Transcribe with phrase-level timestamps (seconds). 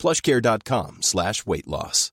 [0.00, 2.10] plushcare.com slash weight loss.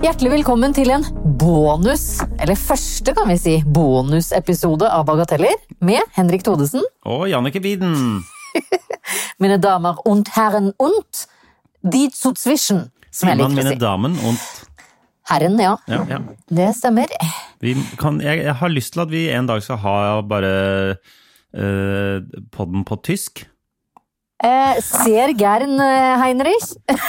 [0.00, 1.04] Hjertelig velkommen til en
[1.38, 6.80] bonus, eller første kan vi si, bonusepisode av Bagateller med Henrik Thodesen.
[7.04, 8.24] Og Jannike Widen.
[9.42, 11.26] Mine damer und herren und
[11.82, 13.78] die zu zwischen, som jeg liker å mine si.
[13.80, 14.40] damen und
[15.30, 15.76] Herren, ja.
[15.86, 16.18] ja, ja.
[16.50, 17.12] Det stemmer.
[17.62, 20.54] Vi kan, jeg, jeg har lyst til at vi en dag skal ha bare
[21.54, 22.18] uh,
[22.50, 23.44] podden på tysk.
[24.42, 26.76] Eh, ser Gern, eh, Heinrich?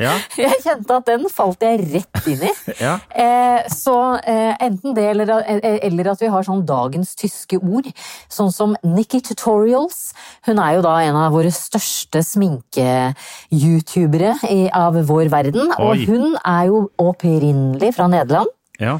[0.00, 2.52] Ja, Jeg kjente at den falt jeg rett inn i.
[2.84, 2.94] ja.
[3.14, 7.86] Eh, så eh, enten det, eller, eh, eller at vi har sånn dagens tyske ord.
[8.32, 10.12] Sånn som Nikki Tutorials.
[10.48, 14.34] Hun er jo da en av våre største sminke-youtubere
[14.74, 15.70] av vår verden.
[15.76, 15.84] Oi.
[15.84, 18.48] Og hun er jo opprinnelig fra Nederland.
[18.80, 18.98] ja.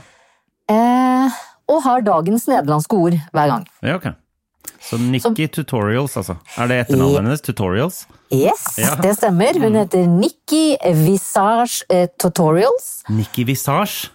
[0.71, 1.29] Eh,
[1.69, 3.65] og har dagens nederlandske ord hver gang.
[3.85, 4.07] ja ok.
[4.85, 6.37] Så Nikki Tutorials, altså.
[6.61, 7.41] Er det etternavnet hennes?
[7.45, 8.03] Tutorials?
[8.33, 8.95] Yes, Ja.
[9.01, 9.57] det stemmer.
[9.61, 13.03] Hun heter Nikki Visage eh, Tutorials.
[13.09, 14.11] Nikki Visage?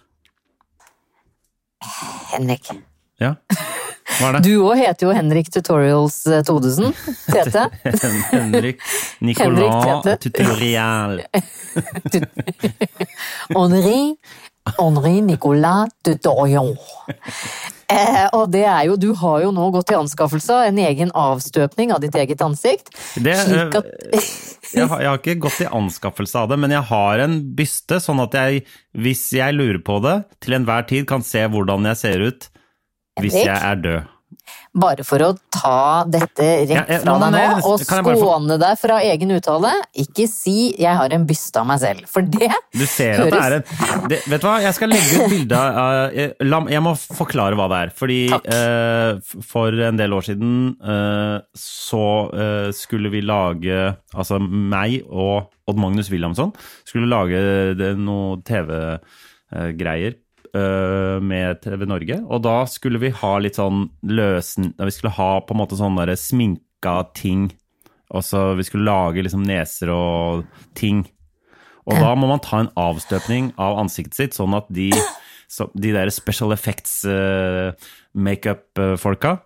[2.33, 2.69] Henrik.
[3.19, 3.33] Ja.
[4.19, 4.43] Hva er det?
[4.49, 6.93] Du òg heter jo Henrik Tutorials Todesen.
[7.29, 7.65] Tete.
[8.33, 8.81] Henrik
[9.25, 10.17] Nicolas Tete.
[10.29, 11.21] Tutorial.
[13.55, 14.01] Henri,
[14.77, 16.75] Henri Nicolas Tutorial.
[17.89, 21.09] Eh, og det er jo, du har jo nå gått i anskaffelse av en egen
[21.17, 22.91] avstøpning av ditt eget ansikt.
[23.17, 23.89] Det, slik at
[24.69, 27.97] Jeg har, jeg har ikke gått i anskaffelse av det, men jeg har en byste,
[28.03, 30.13] sånn at jeg, hvis jeg lurer på det,
[30.45, 32.49] til enhver tid kan se hvordan jeg ser ut
[33.19, 34.11] hvis jeg er død.
[34.79, 39.71] Bare for å ta dette rett fra deg nå, og skåne deg fra egen uttale,
[39.97, 43.39] ikke si 'jeg har en byste av meg selv', for det Du ser at det
[43.41, 47.55] er en det, Vet du hva, jeg skal legge ut bilde av Jeg må forklare
[47.57, 47.89] hva det er.
[47.95, 55.03] Fordi eh, for en del år siden eh, så eh, skulle vi lage Altså meg
[55.09, 56.53] og Odd Magnus Williamson
[56.85, 60.19] skulle lage det- noe TV-greier eh,
[60.53, 62.15] med TV Norge.
[62.25, 65.99] Og da skulle vi ha litt sånn løsen Vi skulle ha på en måte sånn
[65.99, 67.49] der sminka ting.
[68.09, 71.03] Altså vi skulle lage liksom neser og ting.
[71.89, 74.91] Og da må man ta en avstøpning av ansiktet sitt, sånn at de,
[75.49, 77.71] så, de der special effects uh,
[78.13, 79.39] makeup-folka,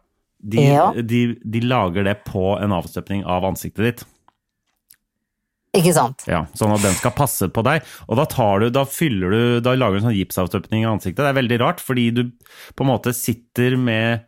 [0.44, 0.90] de, Ja.
[0.96, 4.04] de, de lager det på en avstøpning av ansiktet ditt.
[5.74, 6.22] Ikke sant?
[6.30, 7.82] Ja, sånn at den skal passe på deg.
[8.06, 11.24] Og da tar du, da fyller du, da lager du en sånn gipsavstøpning i ansiktet.
[11.24, 12.22] Det er veldig rart, fordi du
[12.78, 14.28] på en måte sitter med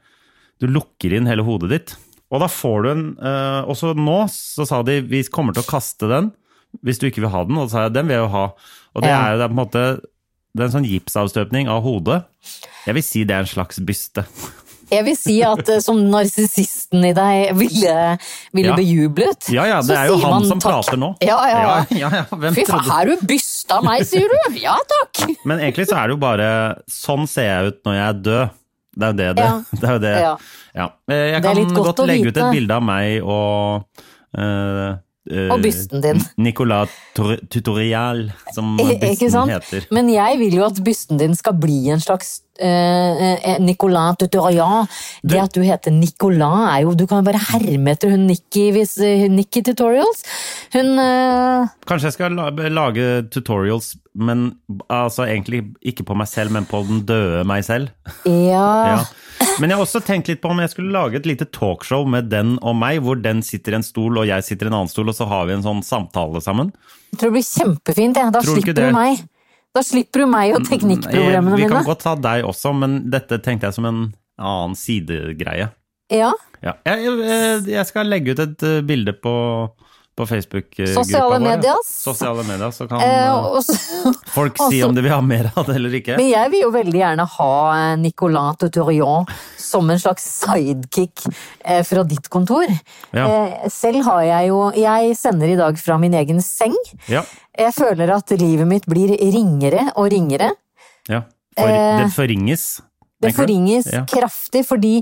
[0.64, 1.94] Du lukker inn hele hodet ditt.
[2.34, 5.70] Og da får du en eh, Også nå så sa de vi kommer til å
[5.70, 6.32] kaste den
[6.84, 7.56] hvis du ikke vil ha den.
[7.62, 8.46] Og da sa jeg den vil jeg jo ha.
[8.96, 9.20] Og det Ja.
[9.22, 9.86] er jo det er på en måte
[10.56, 12.22] det er en sånn gipsavstøpning av hodet.
[12.88, 14.24] Jeg vil si det er en slags byste.
[14.92, 17.96] Jeg vil si at eh, som narsissisten i deg ville,
[18.54, 18.76] ville Ja.
[18.78, 20.72] bejublet Ja ja, det er jo han som takk.
[20.72, 21.14] prater nå.
[21.26, 21.78] Ja, ja, ja.
[21.98, 24.60] ja, ja, Hvem Fy faen, her er du bysta meg, sier du?
[24.62, 25.26] Ja takk!
[25.46, 26.50] Men egentlig så er det jo bare
[26.92, 28.54] Sånn ser jeg ut når jeg er død.
[28.96, 29.48] Det er jo det det,
[29.82, 30.14] det, er, jo det.
[30.16, 30.36] Eh,
[30.76, 34.06] Jeg Det er kan litt godt godt legge ut et bilde av meg og
[34.38, 36.22] eh, Og bysten din.
[36.38, 39.88] Nicolas Tutorial, som bysten heter.
[39.92, 44.88] Men jeg vil jo at bysten din skal bli en slags eh, eh, Nicolas Tutorial.
[45.24, 48.70] Det at du heter Nicolas er jo Du kan jo bare herme etter hun Nikki,
[48.76, 50.24] hvis, eh, Nikki Tutorials.
[50.74, 52.40] Hun eh, Kanskje jeg skal
[52.72, 54.56] lage tutorials, men
[54.90, 57.92] altså egentlig ikke på meg selv, men på den døde meg selv.
[58.26, 58.66] ja,
[58.96, 59.04] Ja.
[59.60, 62.30] Men jeg har også tenkt litt på om jeg skulle lage et lite talkshow med
[62.32, 64.92] den og meg, hvor den sitter i en stol og jeg sitter i en annen
[64.92, 66.72] stol, og så har vi en sånn samtale sammen.
[67.12, 68.20] Jeg tror det blir kjempefint.
[68.20, 68.36] jeg.
[68.36, 69.26] Da slipper du meg.
[69.76, 71.58] Da slipper du meg og teknikkproblemene mine.
[71.60, 71.88] Vi kan mine.
[71.90, 74.04] godt ta deg også, men dette tenkte jeg som en
[74.40, 75.72] annen sidegreie.
[76.14, 76.32] Ja,
[76.64, 76.74] Ja.
[76.88, 79.34] Jeg, jeg, jeg skal legge ut et eh, bilde på,
[80.16, 81.80] på Facebook-gruppa Sosiale vår.
[81.84, 83.76] Sosiale medier, så kan eh, også,
[84.38, 86.16] folk si også- om de vil ha mer av det eller ikke.
[86.18, 89.26] Men jeg vil jo veldig gjerne ha eh, Nicolas Tutorial
[89.60, 91.26] som en slags sidekick
[91.66, 92.66] eh, fra ditt kontor.
[93.12, 93.26] Ja.
[93.28, 96.76] Eh, Selv har jeg jo Jeg sender i dag fra min egen seng.
[97.12, 97.24] Ja,
[97.58, 100.52] Jeg føler at livet mitt blir ringere og ringere.
[101.10, 101.22] ja.
[101.58, 102.02] For, Eh.
[102.04, 102.82] det forringes.
[103.24, 104.02] Det forringes Ja.
[104.06, 104.98] kraftig fordi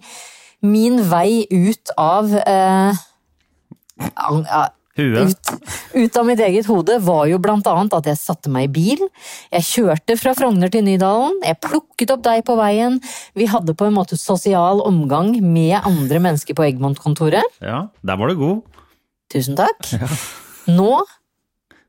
[0.61, 2.93] min vei ut av eh.
[4.97, 5.51] Ut,
[5.93, 9.01] ut av mitt eget hode var jo blant annet at jeg satte meg i bil.
[9.53, 11.39] Jeg kjørte fra Frogner til Nydalen.
[11.45, 12.99] Jeg plukket opp deg på veien.
[13.37, 17.57] Vi hadde på en måte sosial omgang med andre mennesker på Egmont-kontoret.
[17.63, 18.79] Ja, der var du god.
[19.33, 19.89] Tusen takk.
[20.69, 21.01] Nå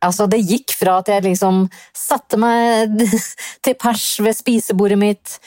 [0.04, 1.62] Altså, det gikk fra at jeg liksom
[1.96, 2.92] satte meg
[3.64, 5.38] til pers ved spisebordet mitt,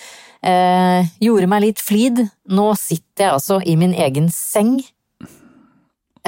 [0.42, 2.24] eh, gjorde meg litt flid.
[2.50, 4.80] Nå sitter jeg altså i min egen seng.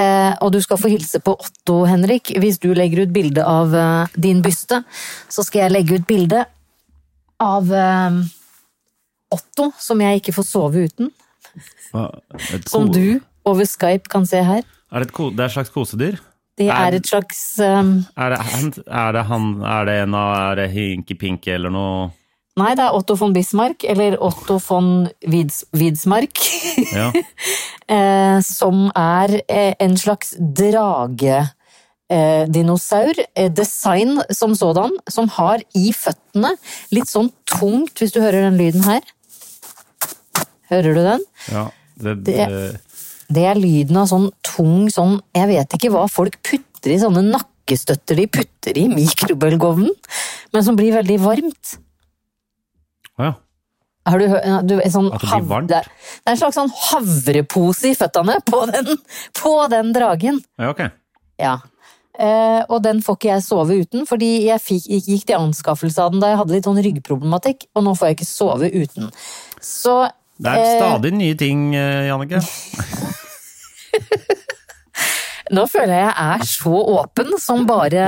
[0.00, 2.32] Eh, og du skal få hilse på Otto, Henrik.
[2.40, 4.82] Hvis du legger ut bilde av eh, din byste,
[5.28, 6.44] så skal jeg legge ut bilde
[7.42, 8.20] av eh,
[9.34, 11.12] Otto, som jeg ikke får sove uten.
[12.70, 14.64] Som du over Skype kan se her.
[14.90, 16.20] Er det, et det er et slags kosedyr?
[16.60, 18.04] Det Er- et slags um...
[18.20, 22.10] Er det, er det han Er det en av Hinky Pinky eller noe?
[22.58, 26.38] Nei, det er Otto von Bismarck, eller Otto von Wids, Widsmark,
[26.92, 27.12] Ja.
[27.94, 33.14] eh, som er eh, en slags dragedinosaur.
[33.38, 36.50] Eh, design som sådan, som har i føttene
[36.92, 39.00] litt sånn tungt, hvis du hører den lyden her.
[40.70, 41.20] Hører du den?
[41.50, 41.64] ja
[42.00, 42.80] det, Det- det,
[43.30, 47.22] Det er lyden av sånn tung sånn Jeg vet ikke hva folk putter i sånne
[47.30, 49.90] nakkestøtter de putter i mikrobølgeovnen,
[50.52, 51.76] men som blir veldig varmt.
[53.28, 53.34] Ja.
[54.10, 55.68] Har du hørt du, en sånn At det blir varmt?
[55.68, 55.88] Det er,
[56.32, 58.96] en slags sånn havrepose i føttene på den,
[59.36, 60.40] på den dragen.
[60.60, 60.86] ja, ok.
[61.40, 61.58] Ja.
[62.20, 66.10] Eh, og den får ikke jeg sove uten, fordi jeg fikk, gikk til anskaffelse av
[66.12, 69.08] den da jeg hadde litt sånn ryggproblematikk, og nå får jeg ikke sove uten.
[69.64, 69.94] Så
[70.36, 72.42] Det er eh, stadig nye ting, eh, Jannicke.
[75.56, 78.04] nå føler jeg jeg er så åpen som bare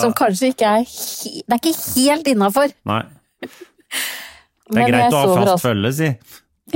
[0.00, 2.72] Som kanskje ikke er Det er ikke helt innafor.
[2.88, 3.02] Nei.
[4.68, 6.10] Det er greit å ha fast følge, si.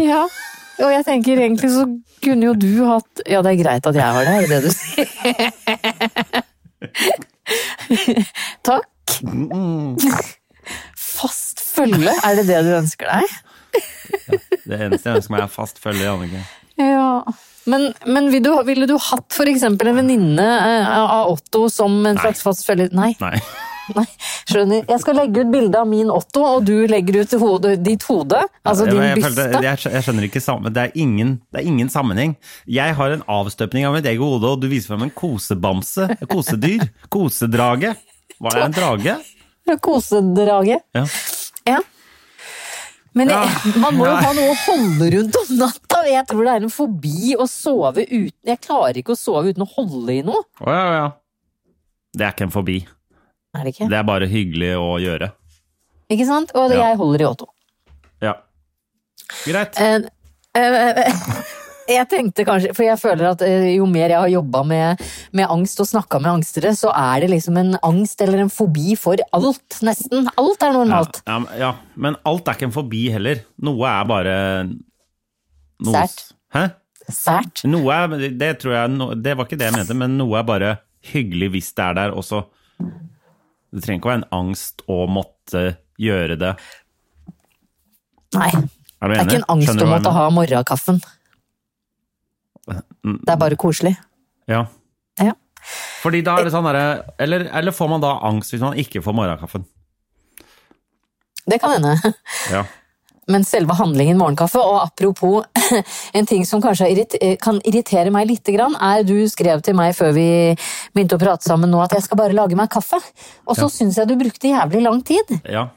[0.01, 0.23] Ja,
[0.81, 1.85] og jeg tenker egentlig så
[2.23, 4.71] kunne jo du hatt Ja, det er greit at jeg har det, er det du
[4.73, 5.07] sier?
[8.69, 8.89] Takk.
[10.97, 13.39] Fast følge, er det det du ønsker deg?
[14.63, 16.43] Det eneste jeg ønsker meg, er fast følge, Jannicke.
[16.81, 17.23] Ja.
[17.69, 22.01] Men, men ville, du, ville du hatt for eksempel en venninne eh, av Otto som
[22.09, 22.89] en slags fast følge?
[22.97, 23.13] Nei.
[23.23, 23.37] Nei.
[23.97, 24.05] Nei,
[24.49, 24.85] skjønner.
[24.89, 28.41] Jeg skal legge ut bilde av min Otto, og du legger ut hode, ditt hode.
[28.65, 29.63] Altså jeg, din jeg, følte- byste.
[29.67, 32.37] jeg, jeg skjønner ikke sammen, det er, ingen, det er ingen sammenheng.
[32.67, 36.09] Jeg har en avstøpning av mitt eget hode, og du viser frem en kosebamse.
[36.31, 36.89] Kosedyr.
[37.13, 37.95] Kosedrage.
[38.43, 39.17] Var det en drage?
[39.81, 40.81] Kosedrage.
[40.95, 41.05] Ja.
[41.69, 41.79] Ja.
[43.13, 45.99] Men jeg, man må jo ha noe å holde rundt om natta.
[46.09, 49.67] Jeg tror det er en fobi å sove uten Jeg klarer ikke å sove uten
[49.67, 50.41] å holde i noe.
[50.65, 51.05] Å ja, ja.
[52.17, 52.79] Det er ikke en fobi.
[53.55, 53.89] Er det ikke?
[53.93, 55.33] Det er bare hyggelig å gjøre.
[56.13, 56.53] Ikke sant?
[56.57, 56.89] Og Ja.
[56.89, 57.47] jeg holder i Otto.
[58.23, 58.35] Ja.
[59.47, 59.79] Greit.
[59.81, 60.07] Eh,
[60.57, 61.21] eh,
[61.97, 65.03] jeg tenkte kanskje, for jeg føler at eh, jo mer jeg har jobba med,
[65.37, 68.95] med angst og snakka med angstere, så er det liksom en angst eller en fobi
[69.01, 70.29] for alt, nesten.
[70.41, 71.21] Alt er normalt.
[71.27, 73.45] ja, men- ja, men alt er ikke en fobi heller.
[73.61, 74.37] Noe er bare
[75.83, 76.33] noe, Sært.
[76.55, 76.65] Hæ?
[77.11, 77.65] Sært.
[77.69, 80.75] Noe er, det tror jeg, det var ikke det jeg mente, men noe er bare
[81.13, 82.45] hyggelig hvis det er der også.
[83.73, 85.65] Det trenger ikke å være en angst å måtte
[86.03, 86.53] gjøre det.
[88.37, 88.51] Nei.
[88.53, 91.01] Er du Det er ikke en angst Skjønner å måtte ha morgenkaffen.
[93.03, 93.19] Mm.
[93.25, 93.97] Det er bare koselig.
[94.51, 94.67] Ja.
[95.21, 95.35] Ja.
[96.03, 96.85] Fordi da er det sånn derre
[97.23, 99.67] eller, eller får man da angst hvis man ikke får morgenkaffen?
[101.49, 102.15] Det kan hende.
[102.53, 102.65] Ja.
[103.31, 105.45] Men selve handlingen morgenkaffe, og apropos
[106.17, 106.89] en ting som kanskje
[107.21, 110.27] eh, kan irritere meg litt, er du skrev til meg før vi
[110.93, 112.99] begynte å prate sammen nå at jeg skal bare lage meg kaffe.
[113.47, 115.39] Og så syns jeg du brukte jævlig lang tid.
[115.49, 115.69] ja.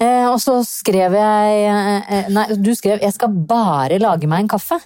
[0.00, 4.48] Eh, og så skrev jeg eh, Nei, du skrev 'jeg skal bare lage meg en
[4.48, 4.80] kaffe'.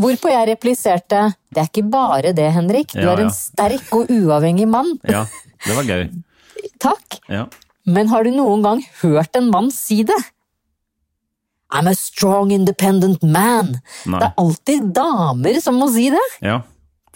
[0.00, 2.88] Hvorpå jeg repliserte 'det er ikke bare det, Henrik.
[2.92, 3.24] Du Ja, er ja.
[3.24, 4.96] en sterk og uavhengig mann'.
[5.04, 5.26] Ja.
[5.66, 6.08] Det var gøy.
[6.86, 7.20] Takk.
[7.28, 7.46] Ja.
[7.84, 10.16] Men har du noen gang hørt en mann si det?
[11.74, 13.72] I'm a strong, independent man.
[14.06, 14.20] Nei.
[14.20, 16.22] Det er alltid damer som må si det.
[16.44, 16.60] Ja.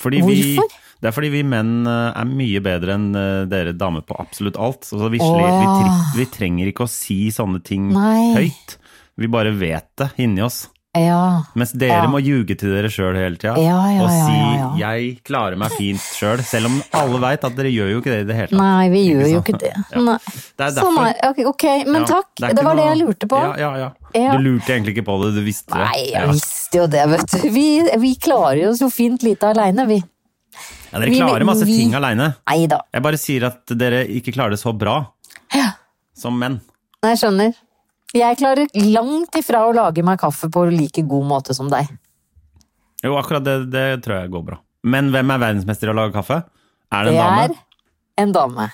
[0.00, 0.72] Fordi vi, Hvorfor?
[1.00, 4.56] det er fordi vi menn eh, er mye bedre enn eh, dere damer på absolutt
[4.58, 4.88] alt.
[4.90, 8.32] Altså, vi, sli- vi, vi trenger ikke å si sånne ting Nei.
[8.38, 8.78] høyt.
[9.20, 10.64] Vi bare vet det inni oss.
[10.98, 11.44] Ja.
[11.54, 12.06] Mens dere Ja.
[12.10, 13.54] må ljuge til dere sjøl hele tida.
[13.62, 14.80] Ja, ja, og si.
[14.80, 18.20] 'jeg klarer meg fint sjøl', selv om alle veit at dere gjør jo ikke det
[18.20, 18.58] i det hele tatt.
[18.58, 19.74] Nei, vi gjør jo ikke det.
[20.58, 22.26] Det er Sånn er ok, ok, men takk.
[22.34, 23.36] Det, Det, var var det jeg lurte på.
[23.38, 24.36] Ja, ja, ja.
[24.36, 25.86] Du lurte egentlig ikke på det, du visste det.
[25.86, 27.48] Nei, jeg visste jo det, vet du.
[27.50, 30.02] Vi, vi klarer jo fint lite aleine, vi.
[30.92, 32.34] Ja, dere klarer masse vi- ting aleine.
[32.50, 35.06] Jeg bare sier at dere ikke klarer det så bra
[35.54, 35.70] Ja.
[36.16, 36.60] som menn.
[37.04, 37.54] Jeg skjønner.
[38.16, 41.86] Jeg klarer langt ifra å lage meg kaffe på like god måte som deg.
[43.04, 44.58] Jo, akkurat det, det tror jeg går bra.
[44.84, 46.40] Men hvem er verdensmester i å lage kaffe?
[46.90, 47.44] Er det Det en dame?
[48.18, 48.66] er en dame.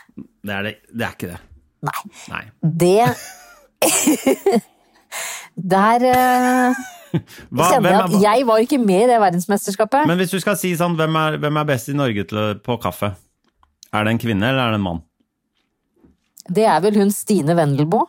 [0.46, 1.40] Det er, det, det er ikke det.
[1.86, 2.00] Nei.
[2.32, 2.44] Nei.
[2.62, 3.04] Det
[5.56, 6.80] Der uh,
[7.50, 10.08] Hva, kjenner jeg at jeg var ikke med i det verdensmesterskapet.
[10.08, 12.76] men hvis du skal si sånn, hvem er, hvem er best i Norge til, på
[12.82, 13.12] kaffe?
[13.94, 15.02] Er det en kvinne, eller er det en mann?
[16.46, 18.04] Det er vel hun Stine Wendelboe?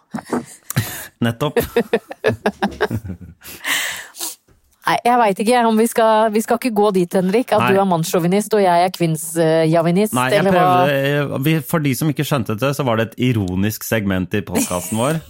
[1.23, 1.57] Nettopp.
[4.87, 7.49] Nei, jeg veit ikke om vi skal Vi skal ikke gå dit, Henrik.
[7.51, 7.71] At Nei.
[7.75, 10.15] du er mannssjåvinist og jeg er kvinnsjavinist.
[10.15, 13.83] Nei, jeg prøvde, vi- For de som ikke skjønte det, så var det et ironisk
[13.83, 15.19] segment i podkasten vår.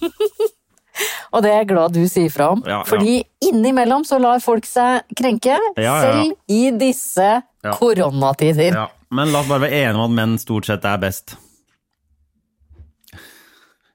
[1.36, 2.62] Og det er jeg glad du sier fra om.
[2.66, 2.84] Ja, ja.
[2.88, 7.42] Fordi innimellom så lar folk seg krenke, Ja, selv i disse
[7.78, 8.78] koronatider.
[9.14, 11.36] Men la oss bare være enige om at menn stort sett er best.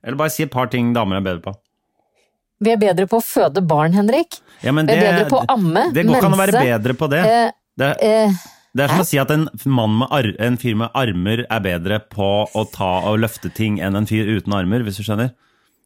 [0.04, 1.54] Eller bare si et par ting damer er bedre på.
[2.62, 4.38] Vi er bedre på å føde barn, Henrik.
[4.62, 6.94] Ja, men Vi er bedre på å amme, Det går ikke an å være bedre
[6.98, 7.22] på det.
[7.26, 7.50] Eh,
[7.80, 8.34] Det, eh,
[8.76, 11.60] det er som å si at en, mann med ar, en fyr med armer er
[11.64, 15.32] bedre på å ta og løfte ting enn en fyr uten armer, hvis du skjønner.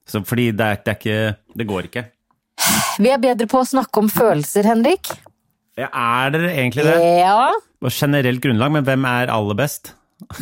[0.06, 2.04] Så, fordi det er, det er ikke Det går ikke.
[3.02, 5.11] vi er bedre på å snakke om følelser, Henrik.
[5.76, 6.97] Ja, er dere egentlig det?
[7.21, 7.50] Ja,
[7.83, 9.95] På generelt grunnlag, men hvem er aller best?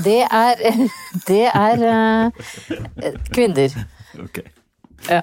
[0.05, 0.61] det er
[1.29, 3.73] Det er uh, kvinner.
[4.23, 4.45] Ok.
[5.09, 5.23] Ja.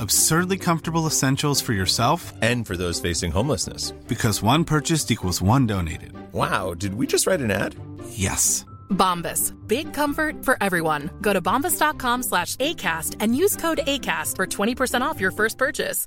[0.00, 3.92] Absurdly comfortable essentials for yourself And for those facing homelessness.
[4.08, 6.12] because one purchased equals one donated.
[6.32, 7.74] Wow, did we just write an ad?
[8.10, 8.64] Yes.
[8.90, 9.52] Bombas.
[9.68, 11.10] Big comfort for everyone.
[11.20, 16.06] Go to bombas.com slash ACAST and use code ACAST for 20% off your first purchase.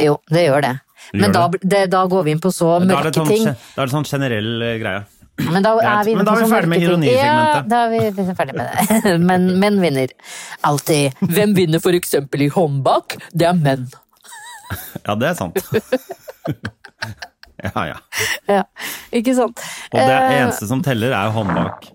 [0.00, 0.74] Jo, det gjør det.
[1.12, 1.60] Det Men da, det.
[1.70, 3.44] det, da går vi inn på så Da er det mørke ting.
[3.46, 5.00] da er det sånn generell eh, greie.
[5.38, 7.22] Men da er vi da er vi ferdig med ironisegmentet.
[7.22, 8.78] Ja, da er vi ferdig med det.
[9.30, 10.10] Men menn vinner.
[10.66, 11.14] Alltid.
[11.22, 13.06] Hvem vinner for eksempel i håndbak?
[13.30, 13.86] Det er menn.
[15.06, 15.56] Ja, det er sant.
[17.68, 17.98] ja, ja.
[18.50, 18.62] Ja,
[19.14, 19.56] ikke sant?
[19.92, 21.86] Og det Eh, eneste som teller, er håndbak.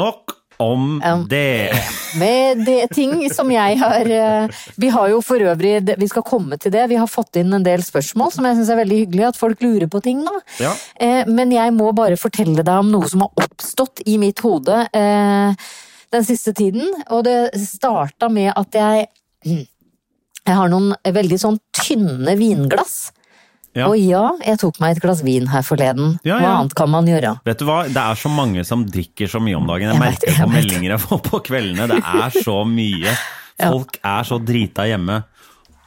[0.00, 1.70] Nok om det.
[2.18, 6.58] Med det ting som jeg har eh, Vi har jo for øvrig Vi skal komme
[6.58, 6.86] til det.
[6.90, 9.62] Vi har fått inn en del spørsmål som jeg syns er veldig hyggelig at folk
[9.62, 10.34] lurer på ting, nå.
[10.62, 10.72] Ja.
[11.00, 14.86] Eh, Men jeg må bare fortelle deg om noe som har oppstått i mitt hode
[14.92, 15.68] eh,
[16.14, 16.88] den siste tiden.
[17.14, 19.08] Og det starta med at jeg
[20.48, 23.10] Jeg har noen veldig sånn tynne vinglass.
[23.78, 23.86] Ja.
[23.88, 26.16] Og ja, jeg tok meg et glass vin her forleden.
[26.26, 27.36] Ja, Hva annet kan man gjøre?
[27.46, 29.88] Vet du hva, det er så mange som drikker så mye om dagen.
[29.92, 31.88] Jeg Jeg merker det, på meldinger jeg får på kveldene.
[31.94, 33.16] Det er så mye.
[33.72, 35.22] Folk er så drita hjemme.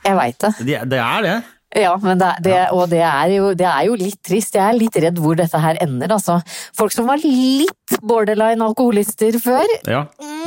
[0.05, 0.53] Jeg veit det.
[0.65, 1.39] Det, det er det.
[1.71, 4.55] Ja, men det, det, og det er, jo, det er jo litt trist.
[4.59, 6.41] Jeg er litt redd hvor dette her ender, altså.
[6.75, 10.01] Folk som var litt borderline alkoholister før, Ja.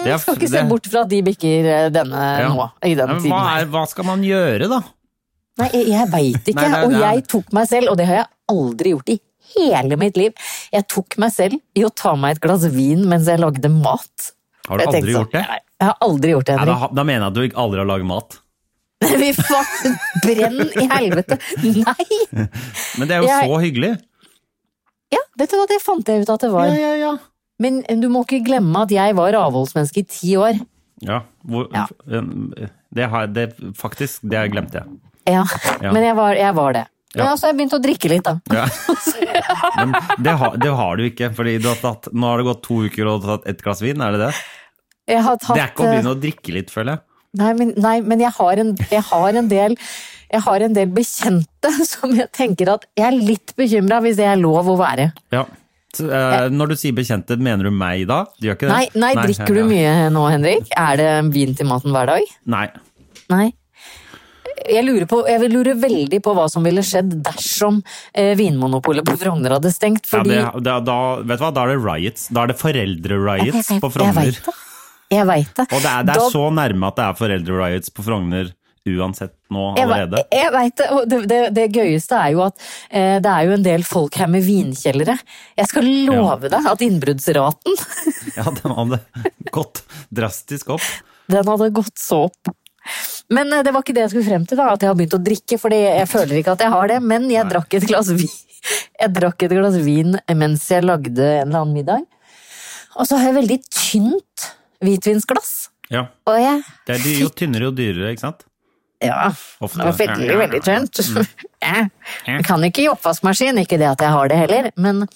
[0.05, 2.49] Det er- skal ikke se bort fra at de bikker eh, denne Ja.
[2.53, 4.83] nå, i den Ja, tiden hva, er, hva skal man gjøre, da?
[5.61, 6.87] Nei, jeg, jeg veit ikke, Nei, nei, nei.
[6.87, 9.19] og jeg tok meg selv, og det har jeg aldri gjort i
[9.55, 10.33] hele mitt liv.
[10.75, 14.31] Jeg tok meg selv i å ta meg et glass vin mens jeg lagde mat.
[14.67, 15.43] Har du Jeg aldri sånn, gjort det?
[15.51, 16.95] nei, Jeg har aldri gjort det, Nei, da, Henrik.
[16.99, 18.39] da mener jeg at du aldri har laget mat.
[19.21, 21.39] Vi faen, brenn i helvete!
[21.63, 22.19] Nei!
[22.99, 23.93] Men det er jo Jeg- så hyggelig.
[25.15, 26.67] Ja, vet du hva, det fant jeg ut at det var.
[26.73, 27.15] Ja, ja, ja.
[27.63, 30.59] Men du må ikke glemme at jeg var avholdsmenneske i ti år.
[31.05, 31.85] Ja, hvor, Ja.
[32.95, 33.45] Det har det,
[33.79, 34.99] faktisk, det glemte jeg.
[35.27, 35.45] Ja,
[35.81, 35.93] Ja.
[35.93, 36.85] men jeg var, jeg var det.
[37.15, 37.37] Men Ja.
[37.39, 38.39] så jeg begynte å drikke litt, da.
[38.51, 38.67] Ja.
[39.79, 42.63] Men det har, det har du ikke, fordi du har tatt, nå har det gått
[42.67, 44.33] to uker og du har tatt ett glass vin, er det det?
[45.07, 47.05] Tatt, Det er ikke å eh, begynne å drikke litt, føler jeg.
[47.41, 49.75] Nei, men, nei, men jeg, har en, jeg, har en del,
[50.31, 54.29] jeg har en del bekjente som jeg tenker at jeg er litt bekymra hvis det
[54.31, 55.11] er lov å være.
[55.35, 55.45] Ja.
[55.95, 58.25] Så, eh, når du sier bekjente, mener du meg da?
[58.41, 58.75] Du gjør ikke det?
[58.75, 60.73] Nei, nei, drikker du mye nå, Henrik?
[60.75, 62.33] Er det vin til maten hver dag?
[62.51, 62.65] Nei.
[63.31, 63.47] Nei.
[64.69, 69.17] Jeg, lurer på, jeg lurer veldig på hva som ville skjedd dersom eh, Vinmonopolet på
[69.21, 70.07] Frogner hadde stengt.
[70.11, 72.29] Fordi Ja, det, da, da, vet du hva, da er det riots.
[72.35, 74.21] Da er det foreldre-riots på Jeg Frogner.
[74.23, 74.55] veit det.
[75.15, 75.67] Jeg vet det.
[75.71, 78.53] Og det er, det er Da- så nærme at det er foreldre-riots på Frogner
[78.85, 80.19] uansett nå allerede.
[80.29, 82.59] jeg vet det, og det, det, det gøyeste er jo at
[82.91, 85.15] eh, det er jo en del folk her med vinkjellere.
[85.57, 87.79] Jeg skal love deg at innbruddsraten,
[88.37, 88.99] Ja, den hadde
[89.57, 89.81] gått
[90.13, 90.85] drastisk opp.
[91.33, 92.53] den hadde gått så opp.
[93.35, 95.19] Men eh, det var ikke det jeg skulle frem til, da, at jeg har begynt
[95.19, 96.99] å drikke, fordi jeg føler ikke at jeg har det.
[97.13, 98.41] Men jeg drakk et glass vin
[99.03, 102.07] Jeg drakk et glass vin mens jeg lagde en eller annen middag.
[102.95, 104.49] Og så har jeg veldig tynt
[104.85, 105.53] hvitvinsglass.
[105.93, 106.07] Ja.
[106.31, 108.47] Jeg Det er jo tynnere jo dyrere, ikke sant?
[109.05, 109.29] Ja,
[109.61, 109.79] Ofte.
[109.79, 111.01] det var veldig, veldig tynt.
[111.13, 111.91] Mm.
[112.29, 115.07] Jeg kan ikke i oppvaskmaskin, ikke det at jeg har det heller, men,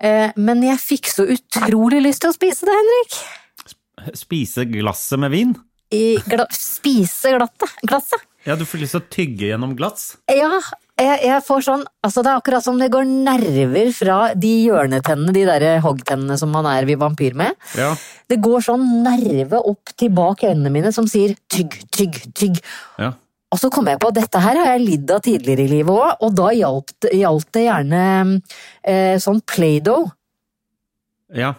[0.00, 3.18] eh, men jeg fikk så utrolig lyst til å spise det, Henrik.
[4.16, 5.52] Spise glasset med vin?
[5.92, 8.28] I gla spise glatte, glasset.
[8.46, 10.16] Ja, du får lyst til å tygge gjennom glass?
[10.26, 10.56] Ja,
[10.98, 15.34] jeg, jeg får sånn Altså, det er akkurat som det går nerver fra de hjørnetennene,
[15.36, 17.54] de derre hoggtennene som man er vampyr med.
[17.78, 17.92] Ja.
[18.26, 22.62] Det går sånn nerve opp til bak øynene mine som sier tygg, tygg, tygg.
[22.98, 23.14] ja.
[23.52, 25.92] Og så kom jeg på at dette her har jeg lidd av tidligere i livet
[25.92, 26.94] òg, og da hjalp
[27.52, 28.04] det, gjerne
[28.80, 30.08] eh, sånn Play-Doh.
[31.36, 31.52] ja.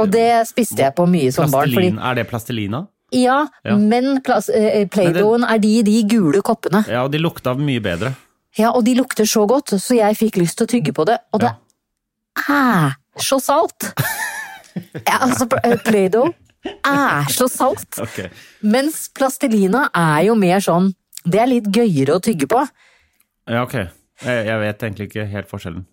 [0.00, 1.68] Og det spiste jeg på mye som barn.
[1.68, 1.98] Fordi, Plastelin.
[2.00, 2.78] Er det plastelina?
[3.12, 3.76] Ja, Ja.
[3.76, 6.84] men plas- eh, Play-Dohen er de de gule koppene.
[6.88, 8.14] Ja, og de lukta mye bedre.
[8.58, 11.18] Ja, og de lukter så godt, så jeg fikk lyst til å tygge på det.
[11.32, 11.52] Og det
[12.48, 13.92] er så salt!
[15.06, 16.28] Ja, altså, eh, Play-Doh
[16.86, 17.98] er så salt.
[17.98, 18.28] Okay.
[18.62, 20.92] Mens plastelina er jo mer sånn
[21.26, 22.60] Det er litt gøyere å tygge på.
[23.50, 23.74] Ja, ok.
[23.74, 25.84] Jeg, jeg vet egentlig ikke helt forskjellen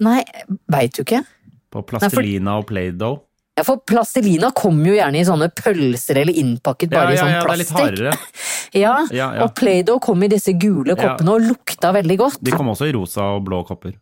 [0.00, 0.24] Nei,
[0.68, 1.22] veit du ikke?
[1.70, 3.20] på plastelina og Play-Doh.
[3.58, 7.22] Ja, for plastelina kommer jo gjerne i sånne pølser eller innpakket Ja, bare i ja,
[7.24, 7.84] sånn ja, det er litt plastikk.
[7.84, 8.12] hardere.
[8.78, 9.44] Ja, Ja, ja.
[9.46, 10.98] og Play-Doh kom i disse gule Ja.
[11.00, 12.38] koppene og lukta veldig godt.
[12.44, 13.96] De kom også i rosa og blå kopper.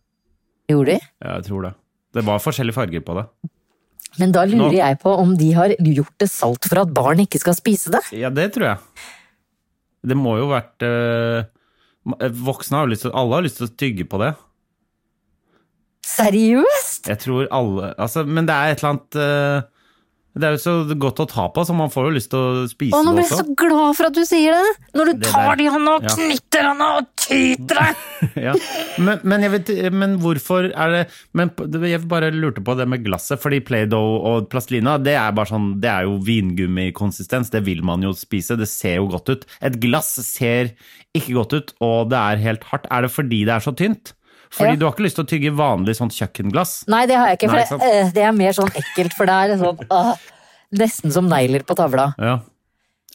[0.68, 1.00] Gjorde de?
[1.22, 1.75] Ja, jeg tror det.
[2.18, 3.26] Det var forskjellige farger på det.
[4.18, 7.18] Men da lurer Nå- jeg på om de har gjort det salt for at barn
[7.25, 8.00] ikke skal spise det?
[8.16, 8.78] Ja, det tror jeg.
[10.06, 11.45] Det må jo vært øh,
[12.47, 14.34] Voksne har lyst til Alle har lyst til å tygge på det.
[16.06, 17.08] Seriøst?
[17.10, 19.73] Jeg tror alle Altså, men det er et eller annet eh,
[20.36, 22.64] Det er jo så godt å ta på, så man får jo lyst til å
[22.69, 23.45] spise Å, nå det ble jeg også.
[23.47, 24.73] så glad for at du sier det!
[24.99, 26.12] Når du Det tar der- de i hånda og ja.
[26.12, 28.02] knytter hånda og tyter deg!
[28.47, 28.52] Ja.
[29.00, 31.00] Men, men, jeg vet, men hvorfor er det
[31.36, 35.32] men p- Jeg bare lurte på det med glasset, fordi Play-Doh og plastelina det er
[35.36, 37.50] bare sånn, det er jo vingummikonsistens.
[37.52, 38.56] Det vil man jo spise.
[38.60, 39.47] Det ser jo godt ut.
[39.64, 40.73] Et glass ser
[41.16, 42.88] ikke godt ut, og det er helt hardt.
[42.92, 44.12] Er det fordi det er så tynt?
[44.56, 44.76] Fordi Ja.
[44.80, 46.75] du har ikke lyst til å tygge vanlig sånn kjøkkenglass?
[46.88, 47.82] Nei, det har jeg ikke, for Nei, det, sant.
[47.84, 50.14] eh, det er mer sånn ekkelt, for det er sånn ah,
[50.76, 52.08] Nesten som negler på tavla.
[52.19, 52.38] Ja.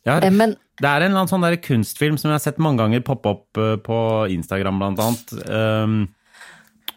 [0.06, 0.19] ja.
[0.21, 2.80] Eh, Men Det er en eller annen sånn der kunstfilm som jeg har sett mange
[2.82, 3.97] ganger poppe opp eh, på
[4.34, 5.34] Instagram, blant annet.
[5.49, 5.97] Um,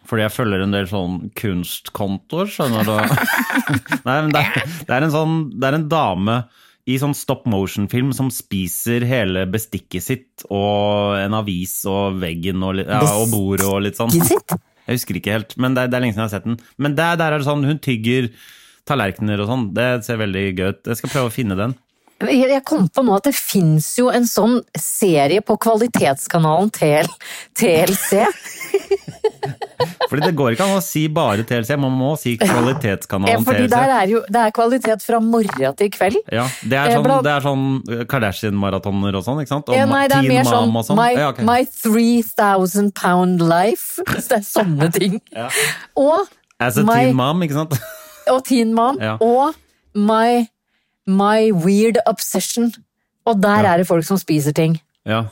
[0.09, 2.94] fordi jeg følger en del sånn kunstkontoer, skjønner du.
[4.07, 6.38] Nei, men det er, det er en sånn Det er en dame
[6.85, 12.83] i sånn stop motion-film som spiser hele bestikket sitt og en avis og veggen og,
[12.83, 14.12] ja, og bordet og litt sånn.
[14.85, 16.59] Jeg husker ikke helt, men det det er lenge siden jeg har sett den.
[16.77, 18.29] Men der, der er det sånn, hun tygger
[18.85, 19.62] tallerkener og sånn.
[19.77, 20.83] Det ser veldig gøy ut.
[20.90, 21.73] Jeg skal prøve å finne den.
[22.20, 27.09] Jeg kom på nå at det fins jo en sånn serie på kvalitetskanalen TL,
[27.59, 28.22] TLC.
[30.09, 33.64] Fordi det går ikke an å si bare TLC, man må si Ja, kvalitetskanalen fordi
[33.66, 33.74] TLC.
[33.74, 36.16] der er jo, det er kvalitet fra morgen til kveld.
[36.33, 39.68] Ja, det er Eh, sånn, blant- sånn Kardashian-maratoner og sånn, ikke sant?
[39.68, 40.96] Og Ja, nei, det er mer sånn sånn.
[40.96, 41.44] my, Ja, okay.
[41.44, 43.98] my 3000 pound life.
[44.07, 45.20] Det er sånne ting.
[45.96, 46.29] Og,
[46.61, 47.74] As a my- teen mom, ikke sant?
[48.31, 48.96] og Teen Mom.
[49.00, 49.18] Ja.
[49.20, 49.55] Og
[49.94, 50.48] my,
[51.06, 52.72] my weird obsession.
[53.26, 53.72] Og der Ja.
[53.74, 54.80] er det folk som spiser ting.
[55.06, 55.24] Ja.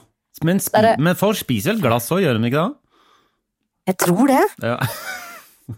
[0.42, 2.74] Men, spi er- men folk spiser et glass òg, gjør de ikke det?
[3.86, 4.44] Jeg tror det.
[4.62, 4.76] Ja.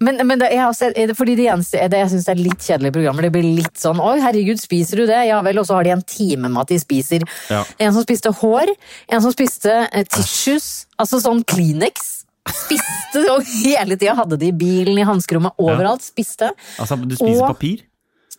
[0.00, 2.94] Men, men det, jeg er det fordi det eneste, det, jeg syns er litt kjedelige
[2.96, 3.22] programmer.
[3.22, 5.90] Det blir litt sånn 'oi, herregud, spiser du det?' Ja vel, og så har de
[5.90, 7.22] en time med at de spiser.
[7.50, 7.62] Ja.
[7.78, 8.72] En som spiste hår,
[9.12, 12.24] en som spiste eh, tissues, altså sånn Kleenex.
[12.48, 16.02] Spiste, og hele tida hadde de i bilen, i hanskerommet, overalt.
[16.02, 16.50] Spiste.
[16.80, 17.84] Altså, du spiser Og- papir?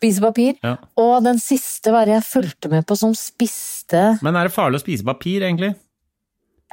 [0.05, 0.59] Spisepapir.
[0.63, 0.75] Ja.
[1.01, 4.85] Og den siste var jeg fulgte med på som spiste Men er det farlig å
[4.85, 5.73] spise papir, egentlig?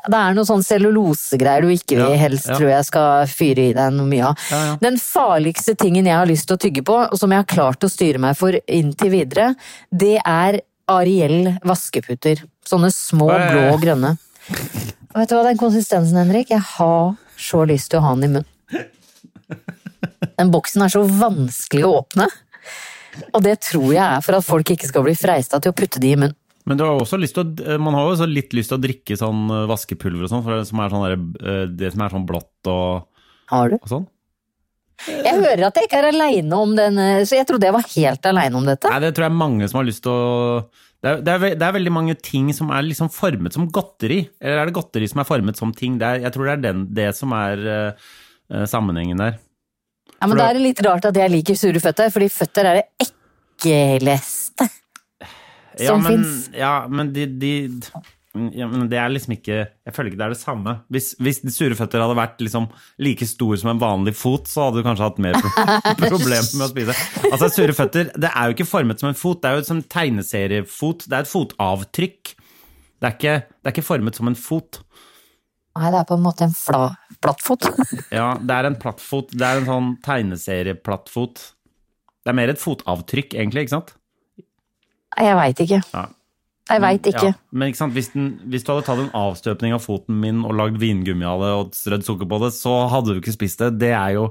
[0.02, 2.56] Det er noe sånn cellulosegreier du ikke vil helst ja.
[2.58, 4.46] tror jeg skal fyre i deg noe mye av.
[4.50, 4.72] Ja, ja.
[4.82, 7.86] Den farligste tingen jeg har lyst til å tygge på, og som jeg har klart
[7.86, 9.52] å styre meg for inntil videre,
[9.94, 10.58] det er
[10.90, 12.42] Ariel vaskeputer.
[12.66, 13.52] Sånne små, Ja, ja, ja.
[13.52, 14.16] blå og grønne.
[15.12, 18.26] Og vet du hva, den konsistensen, Henrik, jeg har så lyst til å ha den
[18.26, 18.48] i munnen.
[20.38, 22.26] Den boksen er så vanskelig å åpne.
[23.33, 26.03] Og det tror jeg er for at folk ikke skal bli freista til å putte
[26.03, 26.38] de i munnen.
[26.68, 28.83] Men du har også lyst til å, man har jo også litt lyst til å
[28.85, 32.05] drikke sånn eh, vaskepulver og sånn, for det som er sånn, der, eh, det som
[32.05, 33.81] er sånn blått og, Har du?
[33.81, 34.07] og sånn.
[35.03, 37.90] Jeg hører at jeg ikke er aleine om den, eh, så jeg trodde jeg var
[37.96, 38.94] helt aleine om dette.
[38.94, 40.62] Nei, det tror jeg er mange som har lyst til å
[41.03, 44.20] det er, det, er, det er veldig mange ting som er liksom formet som godteri.
[44.38, 45.96] Eller er det godteri som er formet som ting?
[45.98, 48.05] Det er, jeg tror det er den, det som er eh,
[48.55, 49.40] eh, sammenhengen der.
[50.22, 52.80] Ja, men Da er det litt rart at jeg liker sure føtter, fordi føtter er
[52.80, 54.68] det ekleste
[55.82, 56.50] som ja, fins.
[56.54, 57.52] ja, men de, de
[58.32, 60.72] ja, men det er liksom ikke Jeg føler ikke det er det samme.
[60.92, 62.68] Hvis, hvis de sure føtter hadde vært liksom
[63.04, 65.50] like store som en vanlig fot, så hadde du kanskje hatt mer pro
[66.14, 66.96] problem med å spise.
[67.28, 69.82] Altså, sure føtter det er jo ikke formet som en fot, det er jo som
[69.96, 71.04] tegneseriefot.
[71.08, 72.32] Det er et fotavtrykk.
[73.02, 74.80] Det er ikke, det er ikke formet som en fot.
[75.72, 76.85] Nei, det er på en måte en fla,
[77.24, 77.68] plattfot.
[78.18, 79.32] Ja, det er en plattfot.
[79.32, 81.44] Det er en sånn tegneserieplattfot.
[82.22, 83.94] Det er mer et fotavtrykk, egentlig, ikke sant?
[85.18, 85.80] Jeg veit ikke.
[85.92, 86.04] Ja.
[86.70, 87.32] Jeg veit ikke.
[87.32, 87.96] Ja, men ikke sant?
[87.96, 91.42] Hvis, den, hvis du hadde tatt en avstøpning av foten min og lagd vingummi av
[91.42, 93.72] det og strødd sukker på det, så hadde du ikke spist det.
[93.82, 94.28] Det er jo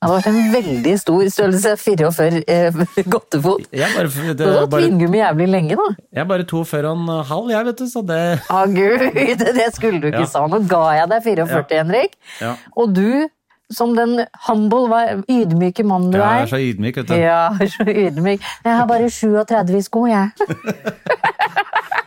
[0.00, 2.76] Det hadde vært en veldig stor størrelse 44 eh,
[3.12, 3.66] godtefot.
[3.68, 5.88] Bare, det, er hatt bare, vingummi jævlig lenge, da.
[6.16, 9.04] jeg er bare to før han halv, jeg, vet du, så det Å gud,
[9.58, 10.30] det skulle du ikke Ja.
[10.32, 10.46] sa.
[10.48, 12.16] Nå ga jeg deg 44, Henrik.
[12.40, 12.54] Ja.
[12.80, 13.28] Og du,
[13.76, 17.14] som den humble, ydmyke mannen du Ja, jeg er er så ydmyk, vet du.
[17.20, 17.42] Ja,
[17.76, 18.48] så ydmyk.
[18.64, 20.32] Jeg har bare 37 i sko, jeg.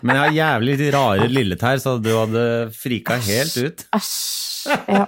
[0.01, 3.85] Men jeg har jævlig rare lilletær, så du hadde frika helt ut.
[4.01, 4.52] Æsj.
[4.87, 5.05] Ja.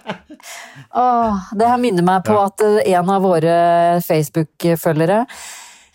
[0.95, 3.55] Åh, det her minner meg på at eh, en av våre
[4.05, 5.21] Facebook-følgere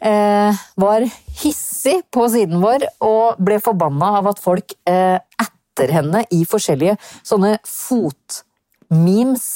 [0.01, 1.07] eh, var
[1.43, 6.97] hissig på siden vår og ble forbanna av at folk eh, etter henne i forskjellige
[7.23, 9.47] sånne fotmemes.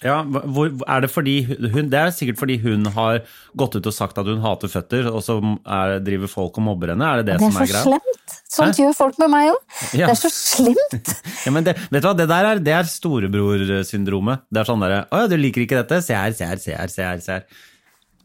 [0.00, 3.18] Ja, hvor, er det fordi hun Det er sikkert fordi hun har
[3.58, 6.94] gått ut og sagt at hun hater føtter, og så er, driver folk og mobber
[6.94, 7.04] henne?
[7.04, 8.36] Er det det, Det er som Det er så slemt!
[8.50, 8.84] Sånt Hæ?
[8.84, 9.58] gjør folk med meg òg.
[9.94, 10.08] Ja.
[10.08, 11.12] Det er så slemt!
[11.44, 14.46] Ja, men det, vet du hva, det der er, det er storebror-syndromet.
[14.52, 16.00] Det er sånn derre Å ja, du liker ikke dette?
[16.04, 17.20] Se her, se her, se her, se her.
[17.24, 17.66] Se her.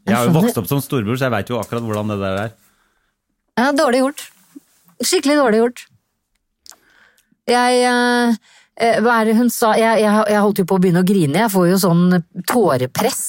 [0.06, 2.40] Jeg har jo vokst opp som storebror, så jeg veit jo akkurat hvordan det der
[2.44, 2.56] er.
[3.58, 4.26] Ja, dårlig gjort.
[5.02, 5.86] Skikkelig dårlig gjort.
[7.50, 8.36] Jeg eh,
[8.76, 9.70] Hva er det hun sa?
[9.78, 11.40] Jeg, jeg, jeg holdt jo på å begynne å grine.
[11.46, 13.24] Jeg får jo sånn tårepress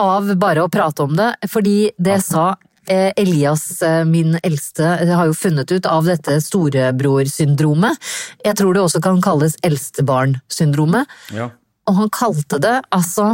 [0.00, 1.34] av bare å prate om det.
[1.52, 2.54] Fordi det sa
[2.88, 8.10] eh, Elias, eh, min eldste, har jo funnet ut av dette storebrorsyndromet.
[8.44, 11.16] Jeg tror det også kan kalles eldstebarnsyndromet.
[11.36, 11.50] Ja.
[11.90, 13.32] Og han kalte det altså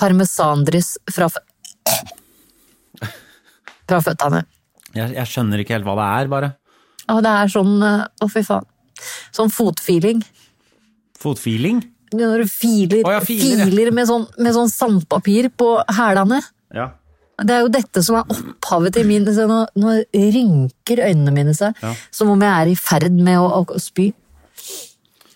[0.00, 1.30] parmesandris fra,
[3.88, 4.44] fra føttene.
[4.94, 6.52] Jeg, jeg skjønner ikke helt hva det er, bare.
[7.10, 8.68] Og det er sånn eh, Å, fy faen.
[9.34, 10.22] Sånn fotfiling.
[11.20, 11.82] Fotfiling?
[12.14, 16.38] Når du filer, oh, ja, filer, filer med, sånn, med sånn sandpapir på hælene.
[16.74, 16.92] Ja.
[17.42, 21.74] Det er jo dette som er opphavet til min nå, nå rynker øynene mine seg,
[22.14, 24.12] som om jeg er i ferd med å, å, spy.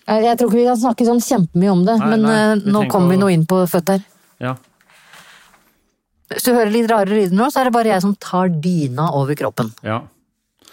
[0.07, 2.63] Jeg, jeg tror ikke vi kan snakke sånn kjempemye om det, Nei, men nei, eh,
[2.71, 4.01] nå kommer vi nå inn på føtter.
[4.43, 4.55] ja.
[6.29, 9.07] Hvis du hører litt rare lyder nå, så er det bare jeg som tar dyna
[9.17, 9.73] over kroppen.
[9.83, 10.03] ja.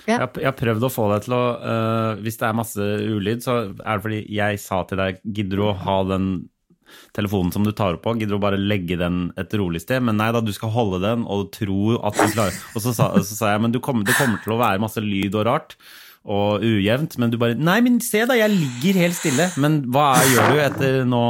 [0.07, 0.21] Ja.
[0.23, 3.43] Jeg, jeg har prøvd å få deg til å uh, Hvis det er masse ulyd,
[3.43, 6.29] så er det fordi jeg sa til deg Gidder du å ha den
[7.17, 8.15] telefonen som du tar opp på?
[8.15, 10.05] Gidder du å bare legge den et rolig sted?
[10.07, 13.11] Men nei da, du skal holde den og tro at du klarer Og så sa,
[13.27, 15.75] så sa jeg men du kommer, det kommer til å være masse lyd og rart.
[16.27, 19.51] Og ujevnt, men du bare Nei, men se da, jeg ligger helt stille.
[19.63, 21.21] Men hva gjør du etter nå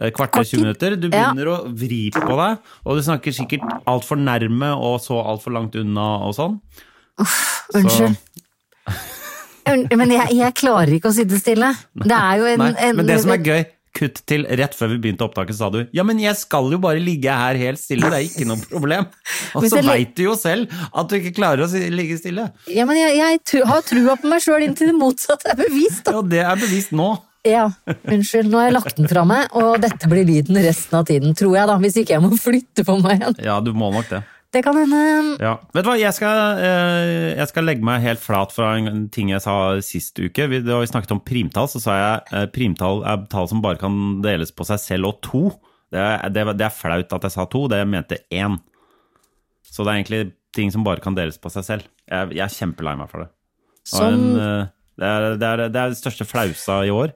[0.00, 0.96] eh, kvarter, 20 minutter?
[0.96, 1.26] Du Ja.
[1.28, 5.76] begynner å vri på deg, og du snakker sikkert altfor nærme og så altfor langt
[5.76, 6.56] unna og sånn.
[7.74, 8.16] Unnskyld.
[9.70, 11.68] Un- Men jeg, jeg klarer ikke å sitte stille.
[12.00, 13.60] Det er jo en, Nei, en men det som er gøy,
[13.94, 17.00] kutt til rett før vi begynte opptaket, sa du ja, men jeg skal jo bare
[17.02, 19.08] ligge her helt stille, det er ikke noe problem.
[19.58, 22.48] Og så veit du jo selv at du ikke klarer å ligge stille.
[22.70, 26.04] Ja, men jeg, jeg har trua på meg sjøl inntil det motsatte er bevist.
[26.06, 26.16] Da.
[26.16, 27.10] Ja, det er bevist nå.
[27.46, 27.66] Ja,
[28.04, 31.32] unnskyld, nå har jeg lagt den fra meg, og dette blir lyden resten av tiden,
[31.38, 33.38] tror jeg da, hvis ikke jeg må flytte på meg igjen.
[33.46, 34.20] Ja, du må nok det.
[34.50, 35.52] Det kan hende Ja.
[35.72, 39.28] Vet du hva, jeg skal, eh, jeg skal legge meg helt flat fra en ting
[39.30, 40.48] jeg sa sist uke.
[40.50, 43.78] Vi, da vi snakket om primtall, så sa jeg eh, primtall er tall som bare
[43.78, 45.44] kan deles på seg selv og to.
[45.94, 48.58] Det er, det, det er flaut at jeg sa to, det jeg mente én.
[49.70, 50.22] Så det er egentlig
[50.54, 51.86] ting som bare kan deles på seg selv.
[52.10, 53.30] Jeg, jeg er kjempelei meg for det.
[53.86, 54.66] Som- en, eh,
[55.00, 57.14] det, er, det, er, det er det største flausa i år.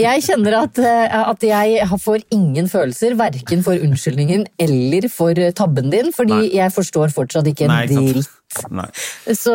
[0.00, 5.52] Jeg kjenner at, eh, at jeg får ingen følelser, verken for unnskyldningen eller for eh,
[5.56, 6.54] tabben din, fordi Nei.
[6.56, 9.36] jeg forstår fortsatt ikke en Nei, ikke dritt.
[9.38, 9.54] Så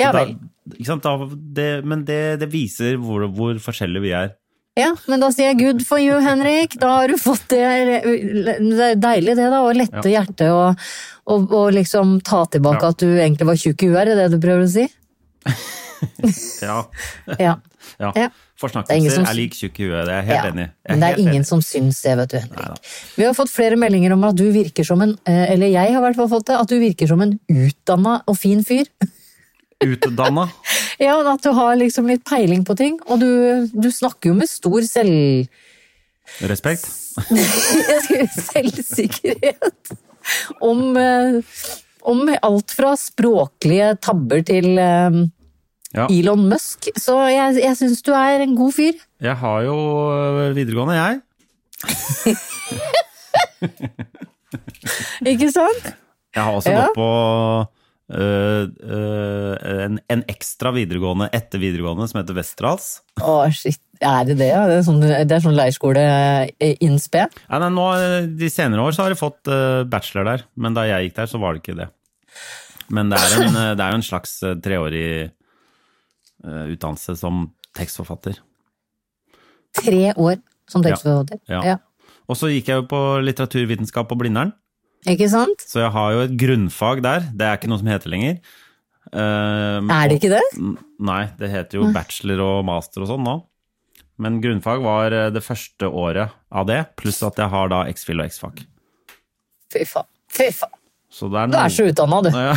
[0.00, 0.36] ja vel.
[1.84, 4.32] men det, det viser hvor, hvor forskjellige vi er.
[4.78, 6.78] Ja, men da sier jeg good for you, Henrik.
[6.80, 7.60] Da har du fått det.
[7.60, 9.60] Det er deilig det, da.
[9.60, 10.80] Å lette hjertet og,
[11.28, 12.94] og, og liksom ta tilbake Ja.
[12.94, 14.86] at du egentlig var tjukk i huet, er det det du prøver å si?
[16.62, 16.78] Ja.
[17.38, 17.56] Ja.
[17.98, 18.12] ja.
[18.14, 18.26] Ja.
[18.26, 18.30] Er
[18.62, 20.70] Forsnakkelser som- er lik tjukk i huet, det er jeg helt enig i.
[20.88, 21.46] Men det er ingen enig.
[21.48, 22.60] som syns det, vet du, Henrik.
[22.60, 22.76] Neida.
[23.16, 25.98] Vi har fått flere meldinger om at du virker som en, eh, eller jeg har
[25.98, 28.86] i hvert fall fått det, at du virker som en utdanna og fin fyr.
[29.82, 30.46] Utdanna.
[31.02, 34.48] Ja, at du har liksom litt peiling på ting, og du, du snakker jo med
[34.48, 35.48] stor selv...
[36.46, 36.86] Respekt.
[38.52, 39.90] selvsikkerhet
[40.62, 41.40] om, eh,
[42.08, 45.10] om alt fra språklige tabber til eh,
[45.92, 46.06] Ja.
[46.08, 46.88] Elon Musk.
[46.96, 48.96] Så jeg, jeg syns du er en god fyr.
[49.22, 49.76] Jeg har jo
[50.12, 51.20] øh, videregående, jeg.
[55.32, 55.92] Ikke sant?
[56.32, 56.86] Jeg har også Ja.
[56.86, 57.10] gått på
[58.12, 59.54] Uh, uh,
[59.86, 62.88] en, en ekstra videregående etter videregående som heter Westerdals.
[63.24, 63.78] Å, shit.
[64.04, 64.50] Er det det?
[64.50, 64.66] ja?
[64.68, 67.22] Det er sånn, det er sånn leirskole-innspe?
[67.46, 67.86] Ja, nei, nå,
[68.36, 69.48] de senere år så har jeg fått
[69.88, 71.86] bachelor der, men da jeg gikk der så var det ikke det.
[72.92, 74.34] Men det er, en, det er jo en slags
[74.66, 75.06] treårig
[76.44, 77.46] utdannelse som
[77.78, 78.38] tekstforfatter.
[79.78, 81.40] Tre år som tekstforfatter.
[81.50, 81.62] Ja.
[81.72, 81.76] Ja.
[82.30, 84.52] Og så gikk jeg jo på litteraturvitenskap på Blindern,
[85.08, 85.64] Ikke sant?
[85.66, 87.24] så jeg har jo et grunnfag der.
[87.34, 88.36] Det er ikke noe som heter lenger.
[89.12, 90.42] Um, Er det ikke det?
[91.02, 93.34] Nei, det heter jo bachelor og master og sånn nå.
[94.22, 98.20] Men grunnfag var eh, det første året av det, pluss at jeg har da X-fil
[98.22, 98.62] og X-fag.
[99.72, 100.06] Fy faen.
[100.30, 100.78] Fy faen.
[101.50, 102.30] Du er så utdanna, du.
[102.32, 102.54] Ja.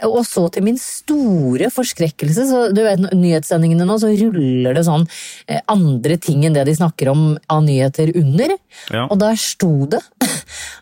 [0.08, 5.06] og så til min store forskrekkelse, så du vet nyhetssendingene nå, så ruller det sånn
[5.46, 8.56] eh, andre ting enn det de snakker om av nyheter under.
[8.92, 9.06] Ja.
[9.08, 10.02] Og der sto det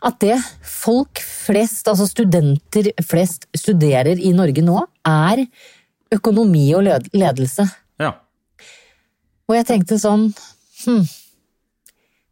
[0.08, 5.44] at det folk flest, altså studenter flest, studerer i Norge nå, er
[6.14, 7.68] økonomi og ledelse.
[8.02, 8.14] ja.
[9.50, 10.28] Og jeg tenkte sånn
[10.84, 11.02] hm,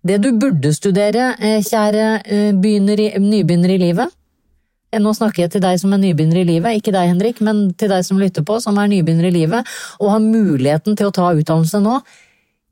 [0.07, 4.18] Det du burde studere, eh, kjære eh, i, nybegynner i livet
[4.97, 7.91] Nå snakker jeg til deg som er nybegynner i livet, ikke deg Henrik, men til
[7.93, 11.29] deg som lytter på, som er nybegynner i livet, og har muligheten til å ta
[11.37, 11.99] utdannelse nå.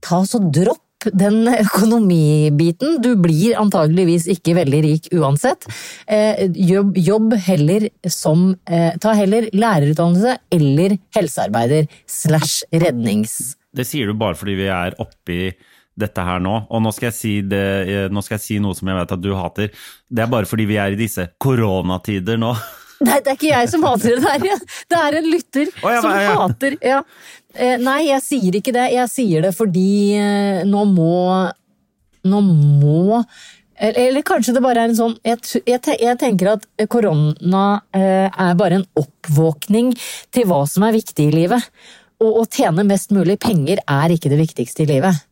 [0.04, 0.80] Ta så dropp
[1.14, 2.96] den økonomibiten.
[3.04, 5.68] Du blir antageligvis ikke veldig rik uansett.
[6.08, 13.56] Eh, jobb, jobb heller som eh, Ta heller lærerutdannelse eller helsearbeider slash rednings...
[13.76, 15.50] Det sier du bare fordi vi er oppi
[15.96, 16.56] dette her nå.
[16.70, 19.14] Og nå skal, jeg si det, eh, nå skal jeg si noe som jeg vet
[19.16, 19.70] at du hater.
[20.08, 22.52] Det er bare fordi vi er i disse koronatider nå.
[23.06, 25.90] Nei, det er ikke jeg som hater det, det er det er en lytter oh,
[25.92, 26.36] ja, som ja, ja.
[26.40, 27.02] hater ja.
[27.52, 28.86] Eh, Nei, jeg sier ikke det.
[28.94, 31.12] Jeg sier det fordi eh, nå må
[32.26, 33.22] Nå må
[33.76, 38.26] eller, eller kanskje det bare er en sånn Jeg, jeg, jeg tenker at korona eh,
[38.26, 39.92] er bare en oppvåkning
[40.34, 41.70] til hva som er viktig i livet.
[42.24, 45.26] Og å tjene mest mulig penger er ikke det viktigste i livet.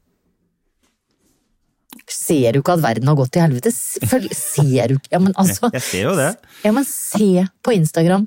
[2.10, 3.72] Ser du ikke at verden har gått til helvete?
[3.72, 6.30] Ser du ikke Ja, men altså Jeg ser jo det.
[6.64, 8.26] ja, men se på Instagram.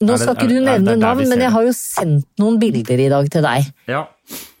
[0.00, 3.26] Nå skal ikke du nevne navn, men jeg har jo sendt noen bilder i dag
[3.32, 3.66] til deg.
[3.90, 4.06] Ja.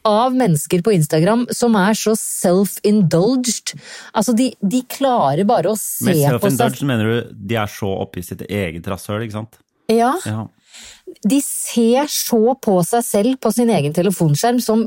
[0.04, 3.72] Av mennesker på Instagram som er så self-indulged.
[4.16, 7.88] Altså, de, de klarer bare å se på seg self-indulged mener du de er så
[8.04, 9.60] oppi sitt eget rasshøl, ikke sant?
[9.90, 10.46] Ja, Ja.
[11.26, 14.86] De ser så på seg selv på sin egen telefonskjerm som,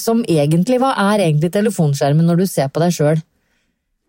[0.00, 3.22] som egentlig Hva er egentlig telefonskjermen når du ser på deg sjøl?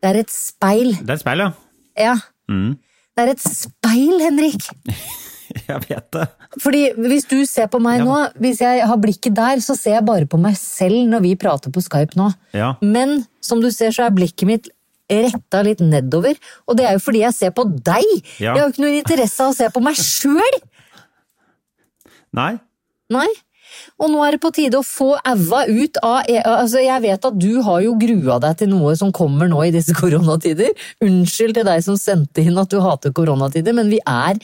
[0.04, 0.94] Det er et speil.
[1.02, 1.52] Det er et speil, ja.
[1.98, 2.16] Ja.
[2.52, 2.74] Mm.
[3.16, 4.68] Det er et speil, Henrik.
[5.70, 6.26] Jeg vet det.
[6.62, 8.06] Fordi hvis du ser på meg Ja.
[8.08, 11.36] nå, hvis jeg har blikket der, så ser jeg bare på meg selv når vi
[11.40, 12.32] prater på Skype nå.
[12.58, 12.74] Ja.
[12.82, 14.70] Men som du ser, så er blikket mitt
[15.08, 16.36] retta litt nedover.
[16.68, 18.08] Og det er jo fordi jeg ser på deg!
[18.42, 18.52] Ja.
[18.52, 20.58] Jeg har jo ikke noe interesse av å se på meg sjøl!
[22.36, 22.54] Nei?
[23.14, 23.28] Nei.
[24.00, 27.28] Og nå er det på tide å få aua ut av e- Altså, jeg vet
[27.28, 30.72] at du har jo grua deg til noe som kommer nå i disse koronatider.
[31.06, 34.40] Unnskyld til deg som sendte inn at du hater koronatider, men vi er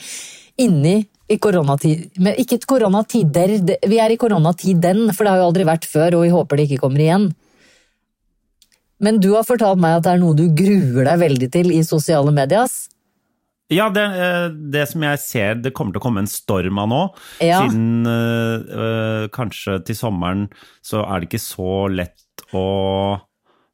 [0.60, 1.02] inni
[1.32, 2.10] i koronatid...
[2.20, 3.56] Men ikke koronatider,
[3.88, 6.66] vi er i koronatiden, for det har jo aldri vært før, og vi håper det
[6.68, 7.30] ikke kommer igjen.
[9.02, 11.80] Men du har fortalt meg at det er noe du gruer deg veldig til i
[11.86, 12.91] sosiale medias.
[13.72, 16.88] Ja, det, eh, det som jeg ser det kommer til å komme en storm av
[16.92, 17.02] nå,
[17.40, 17.62] Ja.
[17.64, 20.48] siden eh, kanskje til sommeren
[20.84, 23.20] så er det ikke så lett å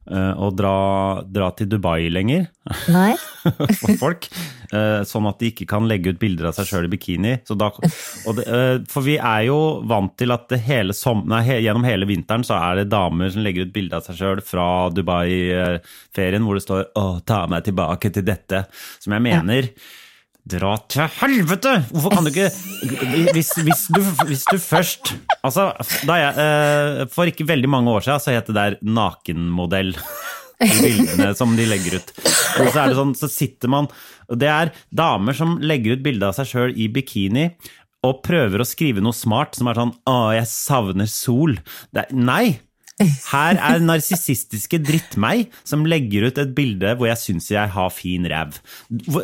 [0.09, 2.47] å dra, dra til Dubai lenger
[2.93, 3.13] Nei?
[3.81, 4.29] for folk.
[4.73, 7.35] eh, Sånn at de ikke kan legge ut bilder av seg sjøl i bikini.
[7.49, 11.43] Så da, og det, eh, for vi er jo vant til at hele som, nei,
[11.63, 14.67] gjennom hele vinteren så er det damer som legger ut bilde av seg sjøl fra
[14.93, 18.67] Dubai-ferien hvor det står 'Å, ta meg tilbake til dette',
[19.01, 19.73] som jeg mener
[20.49, 21.75] Dra til helvete!
[21.93, 22.49] Hvorfor kan du ikke
[23.35, 25.13] Hvis, hvis, du, hvis du først
[25.45, 25.71] Altså,
[26.09, 29.93] jeg, eh, for ikke veldig mange år siden så het det der nakenmodell.
[30.59, 32.09] De bildene som de legger ut.
[32.59, 33.91] Og så er det sånn, så sitter man
[34.29, 37.51] Det er damer som legger ut bilde av seg sjøl i bikini
[38.07, 41.59] og prøver å skrive noe smart som er sånn 'Å, jeg savner sol'.
[41.93, 42.61] Er, nei!
[43.31, 48.27] Her er narsissistiske drittmeg som legger ut et bilde hvor jeg syns jeg har fin
[48.29, 48.57] ræv.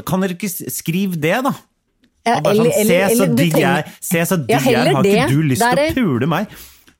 [0.06, 1.54] Kan dere ikke skrive det, da?
[2.24, 4.94] Ja, sånn, eller- se eller- så eller digg jeg se så digg Ja, jeg er,
[4.94, 6.54] har ikke du lyst til å pule meg?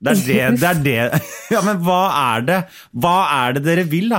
[0.04, 1.22] Det er det, det er det.
[1.54, 2.00] Ja, men hva
[2.34, 2.58] er det?
[2.92, 3.14] Hva
[3.46, 4.18] er det dere vil, da?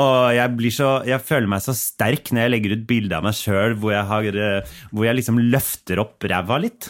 [0.00, 3.26] Og jeg blir så Jeg føler meg så sterk når jeg legger ut bilde av
[3.26, 4.62] meg sjøl hvor, eh,
[4.94, 6.88] hvor jeg liksom løfter opp ræva litt.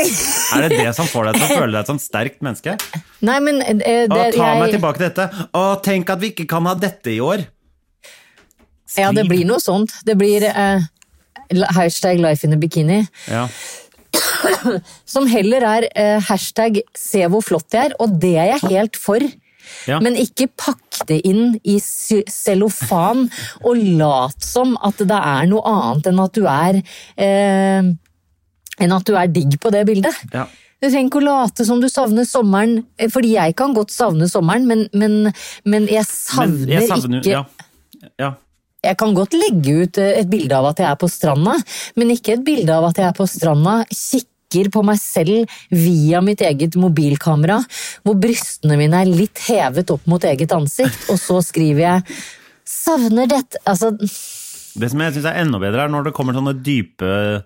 [0.56, 2.76] Er det det som får deg til å føle deg som et sterkt menneske?
[3.26, 5.46] Nei, men eh, det, Å, ta meg tilbake til dette.
[5.56, 7.44] Å, tenk at vi ikke kan ha dette i år.
[8.98, 9.94] Ja, det blir noe sånt.
[10.06, 10.88] Det blir eh,
[11.76, 13.04] hashtag life in a bikini.
[13.30, 13.46] Ja.
[15.12, 18.98] Som heller er eh, hashtag se hvor flott jeg er, og det er jeg helt
[18.98, 19.22] for.
[19.86, 20.00] Ja.
[20.02, 23.28] Men ikke pakk det inn i cellofan
[23.62, 27.92] og lat som at det er noe annet enn at du er eh,
[28.80, 30.16] enn at du er digg på det bildet.
[30.34, 30.48] Ja.
[30.80, 34.28] Du trenger ikke å late som du savner sommeren, eh, fordi jeg kan godt savne
[34.30, 35.34] sommeren, men, men,
[35.68, 37.42] men jeg Men savner, jeg savner ikke ja.
[38.20, 38.30] ja.
[38.80, 41.58] Jeg kan godt legge ut eh, et bilde av at jeg er på stranda,
[42.00, 46.22] men ikke et bilde av at jeg er på stranda, kikker på meg selv via
[46.24, 47.60] mitt eget mobilkamera,
[48.00, 52.20] hvor brystene mine er litt hevet opp mot eget ansikt, og så skriver jeg
[52.64, 56.56] 'savner dette' Altså, Det som jeg syns er enda bedre, er når det kommer sånne
[56.56, 57.44] dype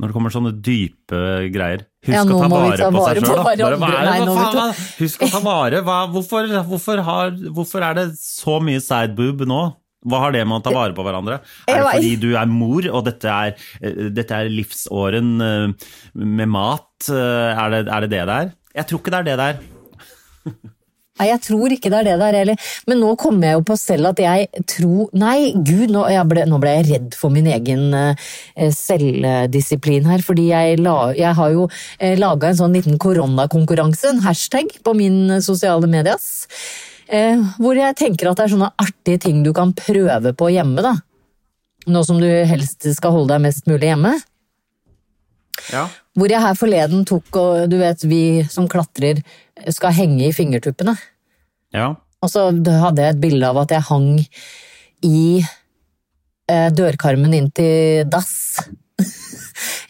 [0.00, 1.20] når det kommer sånne dype
[1.54, 1.84] greier.
[2.04, 4.66] Husk Ja, å ta vare, ta vare på seg sjøl, da.
[4.98, 5.80] Husk å ta vare.
[5.86, 9.62] Hva, hvorfor, hvorfor, har, hvorfor er det så mye sideboob nå?
[10.04, 11.38] Hva har det med å ta vare på hverandre?
[11.70, 15.88] Er det fordi du er mor, og dette er, eh, dette er livsåren eh,
[16.20, 16.90] med mat?
[17.08, 18.52] Eh, Er det, er det det det er?
[18.74, 19.62] Jeg tror ikke det er det det er.
[21.14, 22.70] Nei, jeg tror ikke det er det der heller.
[22.90, 26.58] Men nå kommer jeg jo på selv at jeg tror Nei, gud, nå, ble, nå
[26.62, 30.24] ble jeg redd for min egen eh, selvdisiplin her.
[30.26, 31.68] Fordi jeg, la, jeg har jo
[32.00, 36.48] eh, laga en sånn liten koronakonkurranse, en hashtag, på min sosiale medias.
[37.06, 40.82] Eh, hvor jeg tenker at det er sånne artige ting du kan prøve på hjemme,
[40.82, 40.96] da.
[41.94, 44.16] Nå som du helst skal holde deg mest mulig hjemme.
[45.70, 45.86] Ja.
[46.18, 49.22] Hvor jeg her forleden tok, og du vet vi som klatrer
[49.72, 50.96] skal henge i fingertuppene.
[51.74, 51.94] ja.
[52.24, 54.06] Og så hadde jeg et bilde av at jeg hang
[55.04, 55.42] i
[56.48, 58.30] eh, dørkarmen inn til dass.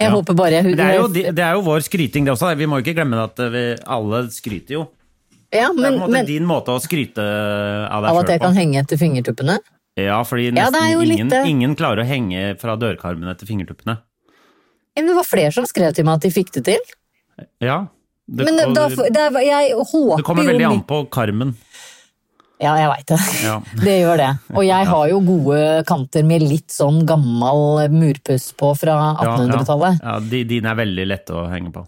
[0.00, 0.11] Jeg Ja.
[0.11, 2.50] håper bare jeg Det er, jo, det er jo vår skryting, det også.
[2.59, 4.83] Vi må ikke glemme at vi alle skryter jo.
[5.55, 8.33] ja, Det er på en måte men din måte å skryte av deg av at
[8.35, 8.44] jeg på.
[8.48, 9.59] kan henge etter fingertuppene.
[9.96, 11.46] Ja, fordi nesten ja, ingen, litt...
[11.46, 14.00] ingen klarer å henge fra dørkarmene til fingertuppene.
[14.98, 16.83] Men det var flere som skrev til meg at de fikk det til.
[17.62, 17.85] Ja.
[18.24, 21.52] Det, Men da, det, jeg håper det kommer veldig an på karmen.
[22.62, 23.18] Ja, jeg veit det.
[23.44, 23.56] Ja.
[23.84, 24.28] Det gjør det.
[24.54, 25.58] Og jeg har jo gode
[25.88, 29.98] kanter med litt sånn gammel murpuss på fra 1800-tallet.
[30.00, 31.84] Ja, ja, de, dine er veldig lette å henge på.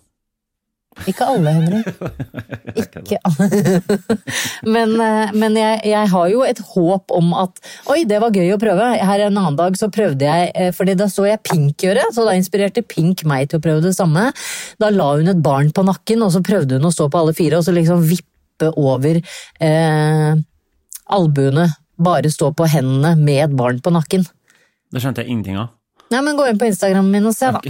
[1.05, 1.89] Ikke alle, Henrik.
[2.81, 3.81] Ikke alle.
[4.75, 7.61] Men, eh, men jeg, jeg har jo et håp om at
[7.93, 8.89] Oi, det var gøy å prøve.
[8.97, 12.25] Her en annen dag så prøvde jeg eh, fordi da så jeg Pink gjøre, så
[12.27, 14.31] da inspirerte Pink meg til å prøve det samme.
[14.83, 17.37] Da la hun et barn på nakken, og så prøvde hun å stå på alle
[17.37, 20.33] fire, og så liksom vippe over eh,
[21.19, 21.69] albuene.
[21.97, 24.27] Bare stå på hendene med et barn på nakken.
[24.93, 25.73] Det skjønte jeg ingenting av.
[26.13, 27.63] Nei, men gå inn på Instagramen min og se, da.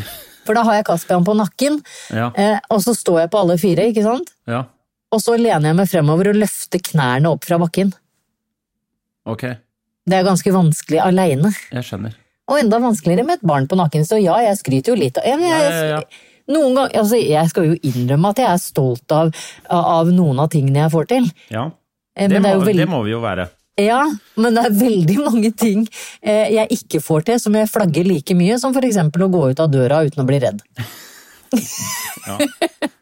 [0.47, 1.81] For da har jeg Caspian på nakken,
[2.15, 4.33] Ja, eh, og så står jeg på alle fire, ikke sant?
[4.49, 4.65] ja,
[5.13, 7.93] Og så lener jeg meg fremover og løfter knærne opp fra bakken.
[9.27, 9.45] ok.
[10.07, 11.51] Det er ganske vanskelig aleine.
[11.75, 12.13] Jeg skjønner.
[12.47, 15.41] Og enda vanskeligere med et barn på nakken, så ja, jeg skryter jo litt jeg,
[15.43, 16.01] jeg, ja.
[16.47, 19.33] Noen gang, altså, Jeg skal jo innrømme at jeg er stolt av,
[19.69, 21.27] av noen av tingene jeg får til.
[21.51, 21.71] Ja,
[22.17, 23.45] Eh, det må, veldig, det må vi jo være.
[23.77, 24.03] Ja,
[24.41, 25.83] men det er veldig mange ting
[26.23, 29.61] eh, jeg ikke får til som jeg flagger like mye, som eksempel å gå ut
[29.61, 30.63] av døra uten å bli redd.
[32.27, 32.39] Ja.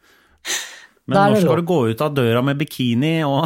[1.05, 3.45] Men når skal du gå ut av døra med bikini og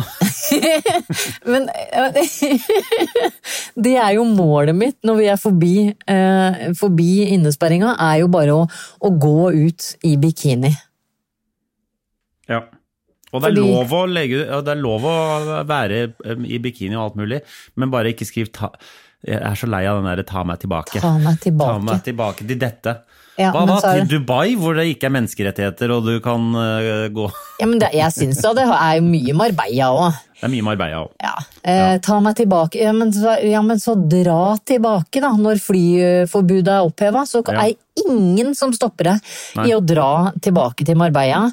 [1.52, 2.20] Men eh,
[3.84, 8.56] det er jo målet mitt når vi er forbi, eh, forbi innesperringa, er jo bare
[8.56, 8.64] å,
[9.04, 10.72] å gå ut i bikini.
[12.50, 12.64] Ja.
[13.32, 17.20] Og det er, Fordi- legge, det er lov å være um, i bikini og alt
[17.22, 17.42] mulig,
[17.76, 18.72] men bare ikke skriv ta,
[19.26, 21.02] Jeg er så lei av den derre 'ta meg tilbake'.
[21.04, 21.74] Ta meg tilbake.
[21.74, 22.94] Ta meg tilbake til dette.
[23.40, 27.28] Ja, Hva er Til Dubai, hvor det ikke er menneskerettigheter og du kan uh, gå
[27.62, 30.18] Ja, men det, jeg syns da det er mye Marbella òg.
[30.40, 31.14] Det er mye Marbella òg.
[31.24, 31.34] Ja.
[31.68, 32.80] Eh, ta meg tilbake.
[32.80, 35.34] Ja men, så, ja, men så dra tilbake, da.
[35.40, 41.00] Når flyforbudet er oppheva, så er ingen som stopper deg i å dra tilbake til
[41.00, 41.50] Marbella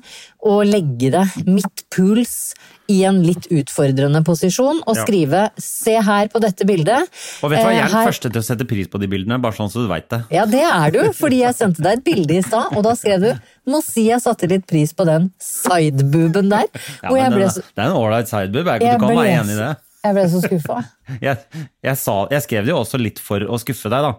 [0.46, 2.54] og legge deg midtpuls
[2.88, 7.08] i en litt utfordrende posisjon og skrive 'se her på dette bildet'.
[7.42, 9.00] Og vet du hva, jeg er Eh, den her- første til å sette pris på
[9.00, 10.24] de bildene, bare sånn så du veit det.
[10.30, 13.20] Ja, det er du, fordi jeg sendte deg et bilde i stad, og da skrev
[13.20, 13.32] du
[13.66, 16.68] 'må si jeg satte litt pris på den sidebooben der'.
[17.02, 19.56] Ja, og jeg ble så, det er en ålreit sideboob, du kan ble være enig
[19.56, 19.76] i det.
[20.06, 20.84] Jeg ble så skuffa.
[21.22, 21.38] Jeg,
[21.82, 21.96] jeg,
[22.30, 24.12] jeg skrev det jo også litt for å skuffe deg, da.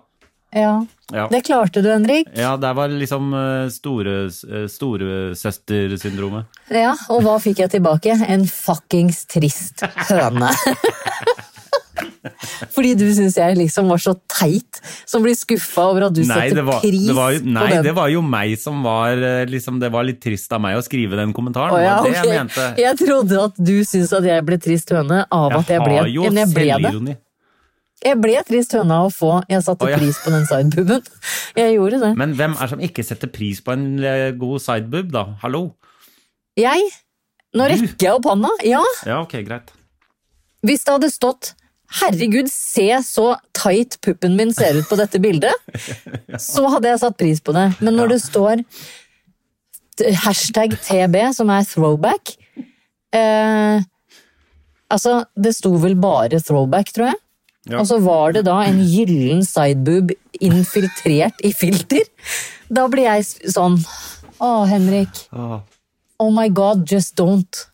[0.56, 0.86] Ja.
[1.14, 1.28] Ja.
[1.32, 2.28] Det klarte du, Henrik.
[2.36, 3.32] Ja, der var liksom
[3.72, 6.46] storesøstersyndromet.
[6.52, 6.82] store.
[6.82, 8.12] Ja, og hva fikk jeg tilbake?
[8.28, 9.78] En fuckings trist
[10.10, 10.50] høne.
[12.76, 16.50] Fordi du syns jeg liksom var så teit, som blir skuffa over at du Nei,
[16.50, 17.84] setter var, pris det var, nei på den.
[17.88, 20.84] det var jo meg som var øh, liksom, Det var litt trist av meg å
[20.86, 21.74] skrive den kommentaren.
[21.74, 22.28] Oh, ja, det var det ok.
[22.28, 22.68] jeg mente.
[22.84, 26.48] Jeg trodde at du syntes at jeg ble trist høne av at jeg ble, jeg
[26.54, 27.18] ble det.
[28.06, 29.98] Jeg ble trist høna å få Jeg satte oh, ja.
[29.98, 31.06] pris på den sidebuben.
[31.58, 32.12] Jeg gjorde det.
[32.20, 35.24] Men hvem er som ikke setter pris på en øh, god sideboob, da?
[35.42, 35.64] Hallo?
[36.58, 36.90] Jeg?
[37.58, 38.52] Nå rekker jeg opp hånda.
[38.68, 39.74] Ja, Ja, ok, greit.
[40.66, 41.54] hvis det hadde stått
[42.02, 45.54] Herregud, se så tight puppen min ser ut på dette bildet.
[46.50, 47.70] Så hadde jeg satt pris på det.
[47.80, 48.64] Men når det står
[50.26, 52.36] hashtag TB, som er throwback
[53.16, 53.80] eh,
[54.92, 57.22] Altså, det sto vel bare throwback, tror jeg.
[57.68, 57.82] Ja.
[57.82, 60.14] Og så var det da en gyllen sideboob
[60.44, 62.06] infiltrert i filter.
[62.72, 63.80] Da blir jeg sånn
[64.38, 65.24] Å, Henrik.
[65.34, 65.64] Ah.
[66.22, 67.66] Oh my god, just don't.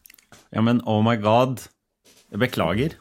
[0.56, 1.60] Ja, men oh my god.
[2.32, 2.96] Jeg beklager.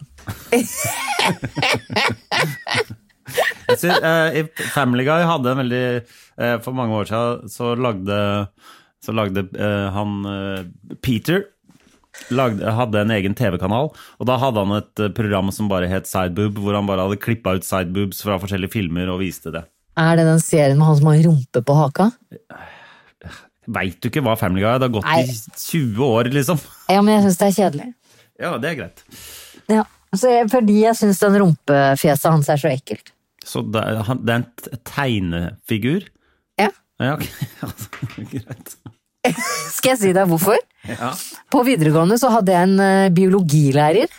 [3.68, 8.18] Jeg synes, eh, Family Guy hadde en veldig eh, For mange år siden så lagde,
[9.04, 10.66] så lagde eh, han eh,
[11.04, 11.46] Peter
[12.30, 16.06] lagde, hadde en egen TV-kanal, og da hadde han et eh, program som bare het
[16.10, 19.64] Sideboob, hvor han bare hadde klippa ut sideboobs fra forskjellige filmer og viste det.
[20.00, 22.10] Er det den serien med han som har rumpe på haka?
[23.72, 24.78] Veit du ikke hva Family Guy er?
[24.82, 25.20] Det har gått Nei.
[25.22, 26.62] i 20 år, liksom.
[26.90, 27.88] Ja, men jeg syns det er kjedelig.
[28.42, 29.02] Ja, det er greit.
[29.70, 29.84] Ja,
[30.18, 33.12] så jeg, fordi jeg syns den rumpefjeset hans er så ekkelt.
[33.46, 36.08] Så det er, han- det er en tegnefigur?
[36.58, 36.68] Ja.
[37.02, 37.28] Ja, ok.
[38.34, 38.74] greit.
[39.76, 40.58] Skal jeg si deg hvorfor?
[40.88, 41.12] Ja.
[41.52, 44.10] På videregående så hadde jeg en eh, biologilærer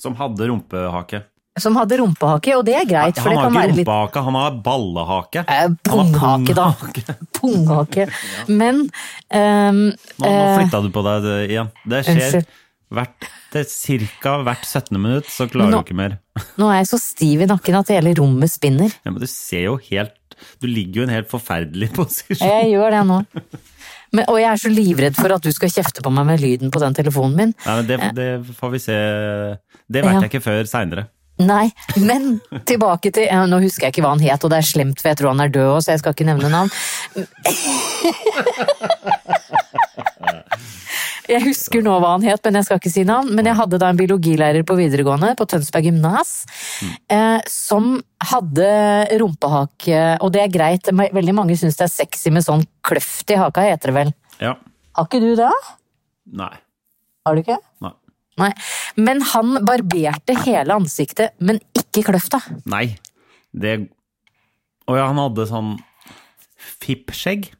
[0.00, 1.22] Som hadde rumpehake.
[1.60, 4.54] som hadde rumpehake, og det er greit, for han har ikke være litt han har
[4.64, 5.42] ballehake.
[5.48, 6.68] Eh, Punghake, da.
[7.36, 8.06] Punghake.
[8.60, 11.70] Men um, Nå, nå eh, flytta du på deg det igjen.
[11.84, 12.54] Det skjer Unnskyld.
[12.96, 14.96] hvert, det er cirka hvert 17.
[15.00, 16.16] minutt, så klarer Nå- du ikke mer.
[16.60, 18.92] nå er jeg så stiv i nakken at hele rommet spinner.
[19.04, 20.16] Ja, men du ser jo helt
[20.62, 22.46] Du ligger jo i en helt forferdelig posisjon.
[22.48, 23.20] Jeg gjør det nå.
[24.12, 26.70] Men, og jeg er så livredd for at du skal kjefte på meg med lyden
[26.74, 27.52] på den telefonen min.
[27.66, 28.96] Nei, men det, det får vi se
[29.86, 30.20] Det vet Ja.
[30.20, 31.06] jeg ikke før seinere.
[31.40, 32.34] Nei, men
[32.68, 35.16] tilbake til Nå husker jeg ikke hva han het, og det er slemt, for jeg
[35.22, 36.68] tror han er død òg, så jeg skal ikke nevne navn.
[41.30, 43.30] Jeg husker nå hva han het, men jeg skal ikke si navn.
[43.36, 46.32] Men jeg hadde da en biologilærer på videregående, på Tønsberg gymnas,
[47.12, 47.92] eh, som
[48.32, 48.70] hadde
[49.20, 53.38] rumpehake, og det er greit, veldig mange syns det er sexy med sånn kløft i
[53.40, 54.12] haka, heter det vel.
[54.42, 54.56] Ja.
[54.98, 55.52] Har ikke du det?
[56.40, 56.52] Nei.
[57.26, 57.60] Har du ikke?
[57.84, 57.94] Nei.
[58.40, 58.50] Nei.
[58.98, 62.42] Men han barberte hele ansiktet, men ikke kløfta.
[62.70, 62.98] Nei.
[63.50, 63.80] Det
[64.90, 65.74] Å ja, han hadde sånn
[66.82, 67.50] fippskjegg?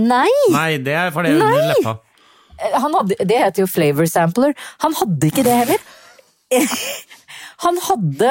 [0.00, 0.30] Nei!
[0.50, 1.98] Nei, det er for det under leppa.
[2.76, 4.54] Han hadde, det heter jo flavor sampler.
[4.84, 5.84] Han hadde ikke det heller.
[7.64, 8.30] Han hadde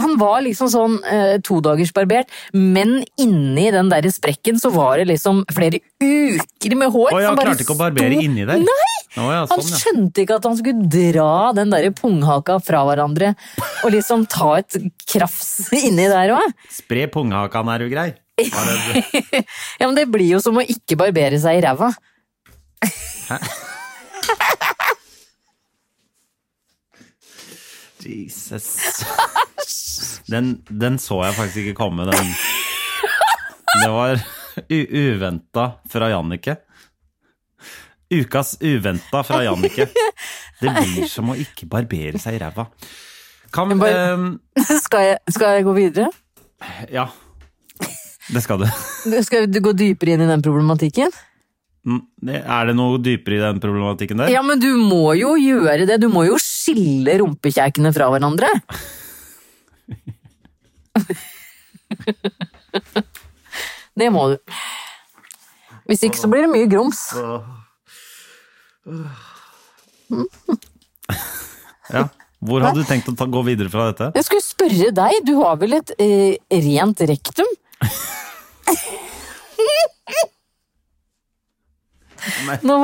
[0.00, 5.42] Han var liksom sånn eh, todagersbarbert, men inni den der sprekken så var det liksom
[5.52, 7.10] flere uker med hår.
[7.18, 8.62] Ja, Han klarte ikke å barbere sto- inni der?
[8.62, 8.86] Nei!
[9.18, 9.80] Oh, ja, Han sånn, ja.
[9.82, 13.32] skjønte ikke at han skulle dra den der punghaka fra hverandre
[13.82, 14.76] og liksom ta et
[15.10, 16.54] krafs inni der òg.
[16.70, 18.10] Spre punghakan, er du grei?
[19.80, 21.90] Ja, men det blir jo som å ikke barbere seg i ræva.
[28.06, 29.04] Jesus.
[30.30, 32.28] Den, den så jeg faktisk ikke komme, den.
[33.82, 34.20] Det var
[34.70, 36.54] uventa fra Jannicke.
[38.10, 39.88] Ukas uventa fra Jannicke.
[40.60, 42.66] Det blir som å ikke barbere seg i ræva.
[43.54, 44.24] Kan vi eh,
[44.84, 46.10] Skal skal jeg gå videre?
[46.92, 47.08] Ja.
[48.30, 48.68] Det skal du.
[49.26, 51.10] Skal du gå dypere inn i den problematikken?
[51.86, 54.30] Mm, Er det noe dypere i den problematikken der?
[54.30, 55.98] Ja, men du må jo gjøre det.
[56.02, 56.36] Du må jo
[56.70, 58.48] skille rumpekjekene fra hverandre.
[63.98, 64.36] Det må du.
[65.90, 67.02] Hvis ikke så blir det mye grums.
[71.90, 72.06] Ja.
[72.40, 74.12] Hvor hadde du tenkt å ta, gå videre fra dette?
[74.16, 77.50] Jeg skulle spørre deg, du har vel et eh, rent rektum?
[82.66, 82.76] Nå,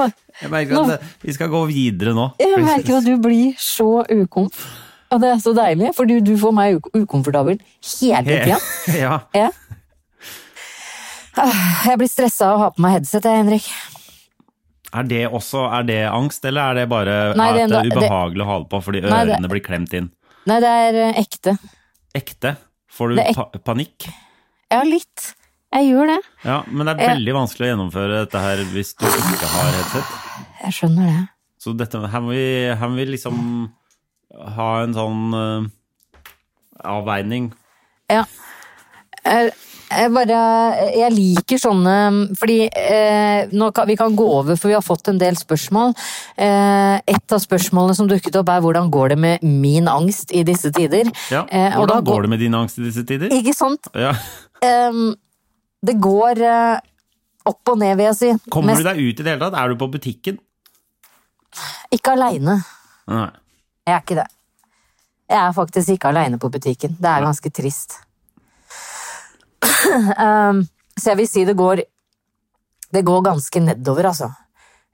[0.43, 2.27] Jeg merker at det, vi skal gå videre nå.
[2.41, 4.67] jeg merker at du blir så ukomf.
[5.15, 7.61] Og det er så deilig, for du, du får meg ukomfortabel
[8.01, 8.59] hele tida.
[9.05, 9.21] Ja.
[9.37, 9.51] Ja.
[11.37, 13.67] Ah, Jeg blir stressa av å ha på meg headset, jeg, Henrik.
[14.97, 17.81] Er det også er det angst, eller er det bare Nei, det er at det
[17.83, 20.07] er ubehagelig ubehagelig å ha det på fordi Nei, det- ørene blir klemt inn?
[20.47, 21.57] Nei, det er eh, ekte.
[22.17, 22.55] Ekte?
[22.97, 24.07] Får du er ek- pa panikk?
[24.73, 25.35] Ja, litt.
[25.77, 26.19] Jeg gjør det.
[26.47, 29.75] Ja, men det er veldig veldig vanskelig å gjennomføre dette her hvis du ikke har
[29.77, 30.15] headset.
[30.63, 31.25] Jeg skjønner det.
[31.61, 32.47] Så dette, her, må vi,
[32.79, 33.37] her må vi liksom
[34.57, 35.69] ha en sånn uh,
[36.97, 37.51] avveining.
[38.13, 38.23] Ja.
[39.27, 39.51] Jeg,
[39.91, 40.37] jeg bare
[40.95, 41.95] Jeg liker sånne
[42.39, 45.95] Fordi eh, kan, vi kan gå over, for vi har fått en del spørsmål.
[46.39, 50.45] Eh, et av spørsmålene som dukket opp, er hvordan går det med min angst i
[50.47, 51.11] disse tider?
[51.35, 53.31] Ja, Eh, Hvordan da går det med din angst i disse tider?
[53.35, 53.91] Ikke sant?
[53.95, 54.15] Ja.
[54.63, 55.15] Em,
[55.85, 56.79] det går eh,
[57.47, 58.31] opp og ned, vil jeg si.
[58.51, 59.59] Kommer Mest- du deg ut i det hele tatt?
[59.61, 60.41] Er du på butikken?
[61.95, 62.59] Ikke aleine.
[63.07, 64.27] Jeg er ikke det.
[65.31, 66.97] Jeg er faktisk ikke aleine på butikken.
[66.99, 67.99] Det er ganske trist.
[70.27, 70.65] um,
[70.97, 71.81] så jeg vil si det går
[72.93, 74.29] Det går ganske nedover, altså.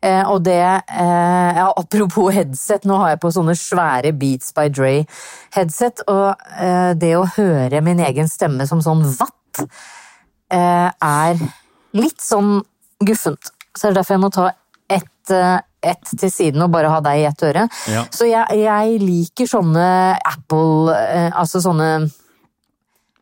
[0.03, 4.65] Eh, og det eh, ja, Apropos headset, nå har jeg på sånne svære Beats by
[4.73, 9.63] Dre-headset, og eh, det å høre min egen stemme som sånn vatt
[10.59, 11.41] er
[11.97, 12.63] litt sånn
[13.05, 13.53] guffent.
[13.77, 14.49] Så det er derfor jeg må ta
[14.93, 17.67] ett eh, ett til siden og bare ha deg i ett øre.
[17.91, 18.05] Ja.
[18.15, 19.87] Så jeg, jeg liker sånne
[20.23, 21.89] Apple eh, Altså sånne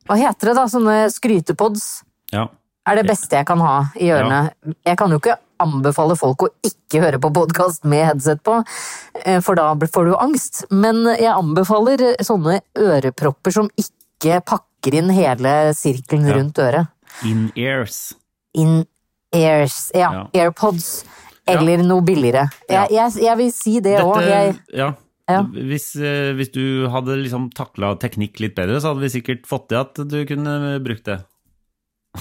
[0.05, 0.66] Hva heter det, da?
[0.68, 1.87] Sånne skrytepods.
[2.35, 2.49] Ja.
[2.89, 4.51] Er det beste jeg kan ha i ørene.
[4.85, 8.59] Jeg kan jo ikke anbefale folk å ikke høre på podkast med headset på,
[9.22, 10.62] eh, for da får du angst.
[10.72, 16.37] Men jeg anbefaler sånne ørepropper som ikke pakker inn hele sirkelen Ja.
[16.41, 16.89] rundt øret.
[17.27, 18.15] In-ears.
[18.55, 19.91] In-ears.
[19.95, 20.27] Ja, Ja.
[20.45, 21.05] AirPods.
[21.51, 22.47] Eller noe billigere.
[22.71, 24.21] Jeg, jeg, jeg vil si det òg.
[24.77, 24.93] Ja.
[25.31, 25.41] Ja.
[25.47, 29.69] Hvis, eh, hvis du hadde liksom takla teknikk litt bedre, så hadde vi sikkert fått
[29.71, 31.21] til at du kunne brukt det.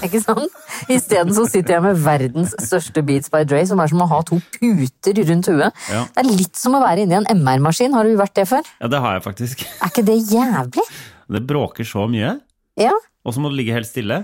[0.06, 0.52] Ikke sant?
[0.86, 4.20] Isteden så sitter jeg med verdens største Beats by Dre, som er som å ha
[4.22, 5.74] to puter rundt huet.
[5.90, 6.04] Ja.
[6.14, 7.96] Det er litt som å være inni en MR-maskin.
[7.98, 8.62] Har du vært det før?
[8.78, 9.64] Ja, det har jeg faktisk.
[9.82, 10.86] Er ikke det jævlig?
[11.34, 12.36] Det bråker så mye,
[12.78, 12.94] Ja.
[13.26, 14.22] og så må du ligge helt stille.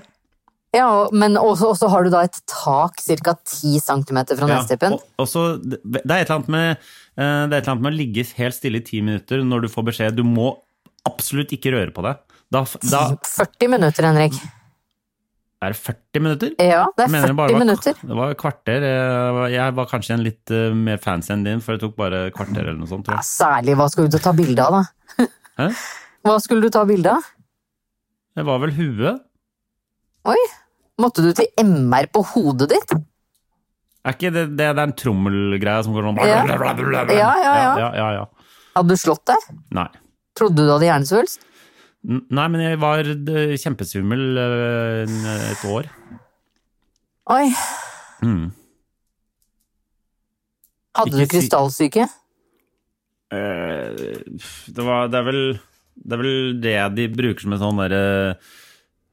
[0.75, 3.35] Ja men også, også har du da et tak ca.
[3.45, 4.59] 10 cm fra Ja,
[4.91, 7.93] og, og det er et eller annet med eh, det er et eller annet med
[7.95, 10.51] å ligge helt stille i ti minutter når du får beskjed du må
[11.07, 12.19] absolutt ikke røre på deg.
[12.51, 14.35] Da, da 40 minutter, Henrik.
[15.63, 16.51] er det 40 minutter.
[16.61, 17.95] Ja, det er Mener 40 det var- minutter.
[18.03, 18.87] Det var kvarter.
[19.55, 22.61] Jeg var, kanskje en litt eh, mer fancy enn din, for det tok bare kvarter
[22.67, 23.07] eller noe sånt.
[23.07, 23.31] tror Ja, jeg.
[23.31, 25.27] særlig hva skulle du ta bilde av, da?
[25.63, 25.71] Hæ?
[26.27, 27.31] Hva skulle du ta bilde av?
[28.37, 29.23] Det var vel huet?
[30.27, 30.39] Oi,
[31.03, 32.95] måtte du til MR på hodet ditt?
[34.07, 36.41] Er ikke det, det, det er en trommelgreie som går sånn Ja.
[36.47, 37.71] Ja, ja, ja.
[37.83, 38.25] ja, ja, ja.
[38.77, 39.47] Hadde du slått deg?
[39.75, 39.87] Nei.
[40.37, 41.47] Trodde du du hadde hjernesvulst?
[42.07, 45.17] N- Nei, men jeg var eh, kjempesvimmel eh,
[45.55, 45.89] et år.
[47.35, 47.47] Oi.
[48.23, 48.51] Mm.
[50.97, 52.07] Hadde Ikke du si- krystallsyke?
[53.35, 55.41] Eh, det, var, det, er vel,
[55.99, 58.05] det er vel det de bruker som en sånn derre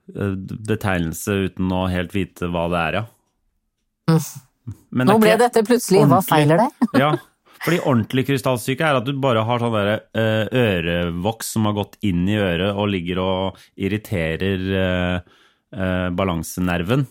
[0.08, 4.18] betegnelse uten å helt vite hva det er, ja.
[4.92, 6.88] Men Nå det ble dette plutselig Hva feiler deg?
[7.04, 7.14] Ja,
[7.64, 11.96] fordi ordentlig krystallsyke er at du bare har sånn derre eh, ørevoks som har gått
[12.04, 15.38] inn i øret og ligger og irriterer eh,
[15.72, 17.06] eh, balansenerven.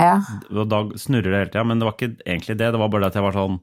[0.00, 0.16] Ja.
[0.48, 2.70] Og da snurrer det hele tida, men det var ikke egentlig det.
[2.72, 3.60] Det var bare det at jeg var sånn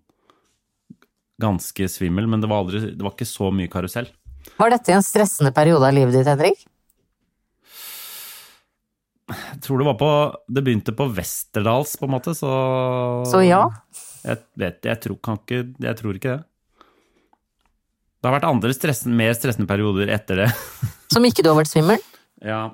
[1.41, 4.11] ganske svimmel, men det var, aldri, det var ikke så mye karusell.
[4.59, 6.61] Var dette en stressende periode av livet ditt, Henrik?
[9.29, 10.09] Jeg tror det var på
[10.49, 12.49] Det begynte på Westerdals, på en måte, så
[13.29, 13.63] Så ja.
[14.25, 16.43] Jeg vet Jeg tror, ikke, jeg tror ikke det.
[18.19, 20.49] Det har vært andre stressen, mer stressende perioder etter det.
[21.13, 22.01] Som ikke du har vært svimmel?
[22.43, 22.65] Ja.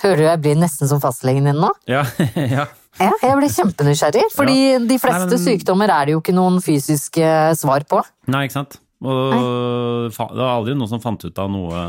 [0.00, 1.68] Hører du jeg blir nesten som fastlegen din nå?
[1.90, 2.06] Ja.
[2.56, 2.64] ja.
[2.98, 4.56] Ja, jeg ble kjempenysgjerrig, fordi
[4.88, 7.28] de fleste Nei, men- sykdommer er det jo ikke noen fysiske
[7.60, 8.00] svar på.
[8.32, 8.78] Nei, ikke sant.
[9.00, 10.08] Og Nei.
[10.10, 11.84] det var aldri noen som fant ut av noe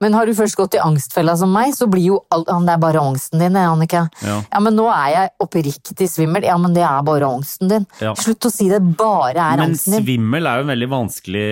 [0.00, 2.72] Men har du først gått i angstfella som meg, så blir jo alt ja, Det
[2.72, 4.06] er bare angsten din, Annika.
[4.24, 4.38] Ja.
[4.64, 6.46] men nå er jeg oppriktig svimmel.
[6.48, 7.84] Ja, men det er bare angsten din.
[8.00, 8.14] Ja.
[8.16, 10.00] Slutt å si det bare er Men angsten din.
[10.00, 11.46] Men svimmel er jo en veldig vanskelig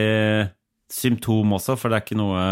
[0.89, 2.45] symptom også, for det er ikke noe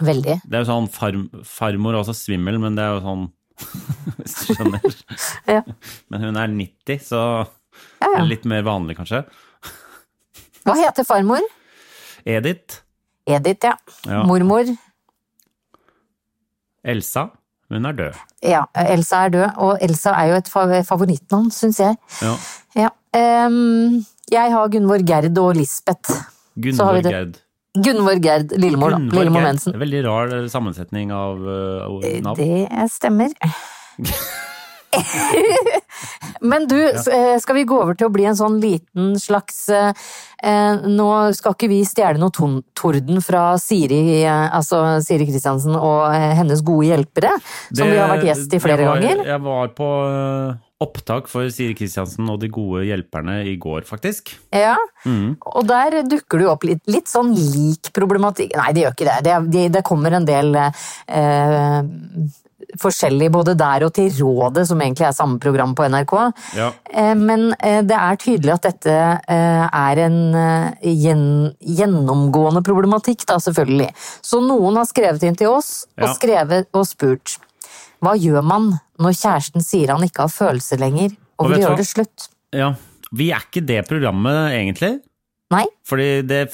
[0.00, 0.38] Veldig.
[0.48, 3.26] Det er jo sånn farm, Farmor er også svimmel, men det er jo sånn
[4.20, 5.00] Hvis du skjønner.
[5.48, 5.62] Ja.
[6.12, 7.22] Men hun er 90, så
[8.00, 8.22] Ja, ja.
[8.24, 9.22] litt mer vanlig, kanskje.
[10.64, 11.44] Hva heter farmor?
[12.28, 12.80] Edith.
[13.28, 13.76] Edith, ja.
[14.08, 14.22] Ja.
[14.28, 14.68] Mormor?
[16.84, 17.28] Elsa.
[17.70, 18.16] Hun er død.
[18.42, 21.96] Ja, Elsa er død, og Elsa er jo et fa- favorittnavn, syns jeg.
[22.22, 22.32] Ja.
[22.74, 22.88] Ja.
[23.46, 26.10] Um, jeg har Gunvor Gerd og Lisbeth.
[26.60, 27.00] Gunvor.
[27.06, 27.38] Gerd.
[27.78, 28.98] Gunvor Gerd Lillemor, da.
[28.98, 29.42] Lillemor.
[29.46, 29.76] Mensen.
[29.78, 32.36] Veldig rar eh, sammensetning av uh, navn.
[32.40, 33.30] Det stemmer.
[36.50, 39.92] Men du, eh, skal vi gå over til å bli en sånn liten slags eh,
[40.42, 46.08] eh, Nå skal ikke vi stjele noe torden fra Siri, eh, altså Siri Kristiansen og
[46.14, 47.36] hennes gode hjelpere,
[47.70, 49.24] som vi har vært gjest i flere var, ganger.
[49.28, 49.90] Jeg var på
[50.80, 54.34] opptak for Siri Kristiansen og De gode hjelperne i går, faktisk.
[54.54, 55.38] Ja, Mm.
[55.40, 59.14] og der dukker det opp litt, litt sånn lik problematikk Nei, det gjør ikke.
[59.24, 61.78] Det, det, det kommer en del eh,
[62.80, 66.14] forskjellig både der og til Rådet, som egentlig er samme program på NRK.
[66.58, 66.70] Ja.
[66.92, 70.18] Eh, Men eh, det er tydelig at dette eh, er en
[71.60, 73.90] gjennomgående problematikk, da selvfølgelig.
[74.24, 77.38] Så noen har skrevet inn til oss og skrevet og spurt
[78.00, 81.80] hva gjør man når kjæresten sier han ikke har følelser lenger og Og vil gjøre
[81.82, 82.30] det slutt?
[82.56, 82.72] ja.
[83.10, 85.00] Vi er ikke det programmet, egentlig.
[85.50, 85.64] Nei?
[85.82, 86.44] Fordi det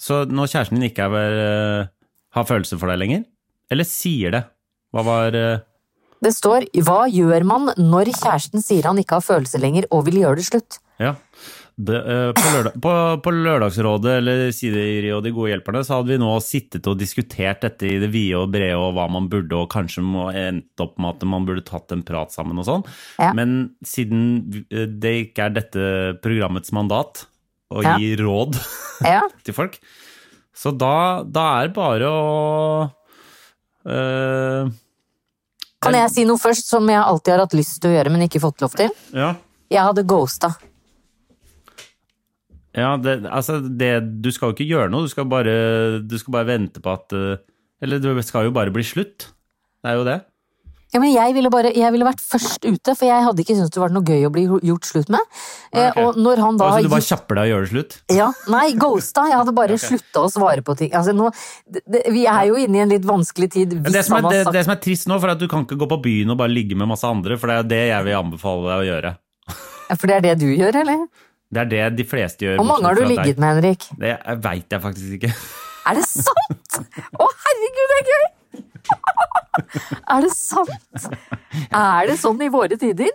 [0.00, 1.90] Så når kjæresten din ikke er,
[2.32, 3.26] har følelser for deg lenger,
[3.70, 4.40] eller sier det?
[4.92, 5.58] Hva var eh,
[6.22, 10.20] Det står 'Hva gjør man når kjæresten sier han ikke har følelser lenger og vil
[10.22, 10.78] gjøre det slutt'?
[11.00, 11.14] Ja.
[11.82, 12.90] Det, eh, på, lørdag, på,
[13.24, 17.62] på Lørdagsrådet eller Sideri og De gode hjelperne så hadde vi nå sittet og diskutert
[17.64, 20.98] dette i det vide og brede og hva man burde, og kanskje må endt opp
[21.00, 22.84] med at man burde tatt en prat sammen og sånn.
[23.18, 23.32] Ja.
[23.32, 25.88] Men siden eh, det ikke er dette
[26.22, 27.24] programmets mandat
[27.72, 27.96] å Ja.
[27.96, 28.60] gi råd
[29.08, 29.80] Ja, til folk,
[30.54, 32.90] så da, da er det bare å
[33.86, 34.72] eh,
[35.82, 38.26] Kan jeg si noe først som jeg alltid har hatt lyst til å gjøre, men
[38.28, 38.92] ikke fått lov til?
[39.16, 39.32] Ja.
[39.72, 40.52] Jeg hadde ghosta.
[42.72, 43.92] Ja, det, altså det,
[44.24, 45.54] du skal jo ikke gjøre noe, du skal bare,
[46.08, 47.40] du skal bare vente på at eh,
[47.82, 49.26] Eller det skal jo bare bli slutt.
[49.82, 50.20] Det er jo det.
[50.92, 53.72] Ja, men jeg ville, bare, jeg ville vært først ute, for jeg hadde ikke syntes
[53.72, 55.38] det var noe gøy å bli gjort slutt med.
[55.72, 56.02] Okay.
[56.02, 57.96] Og når han da Altså, du bare kjapper deg og gjør det slutt?
[58.12, 59.24] Ja, nei, ghosta.
[59.30, 60.92] Jeg hadde bare slutta å svare på ting.
[60.98, 61.30] Altså, nå,
[61.64, 63.72] det, vi er jo inne i en litt vanskelig tid.
[63.88, 65.80] Det, som er, det, sagt det som er trist nå, for at du kan ikke
[65.80, 68.18] gå på byen og bare ligge med masse andre, for det er det jeg vil
[68.20, 69.14] anbefale deg å gjøre.
[69.96, 71.08] For det er det du gjør, eller?
[71.52, 72.60] Det er det de fleste gjør.
[72.60, 73.40] Hvor mange har du ligget deg.
[73.40, 73.88] med, Henrik?
[73.96, 74.14] Det
[74.44, 75.32] veit jeg faktisk ikke.
[75.88, 76.78] Er det sant?!
[77.16, 78.30] Å, herregud, det er gøy!
[80.12, 81.06] Er det sant?
[81.68, 83.12] Er det sånn i våre tider?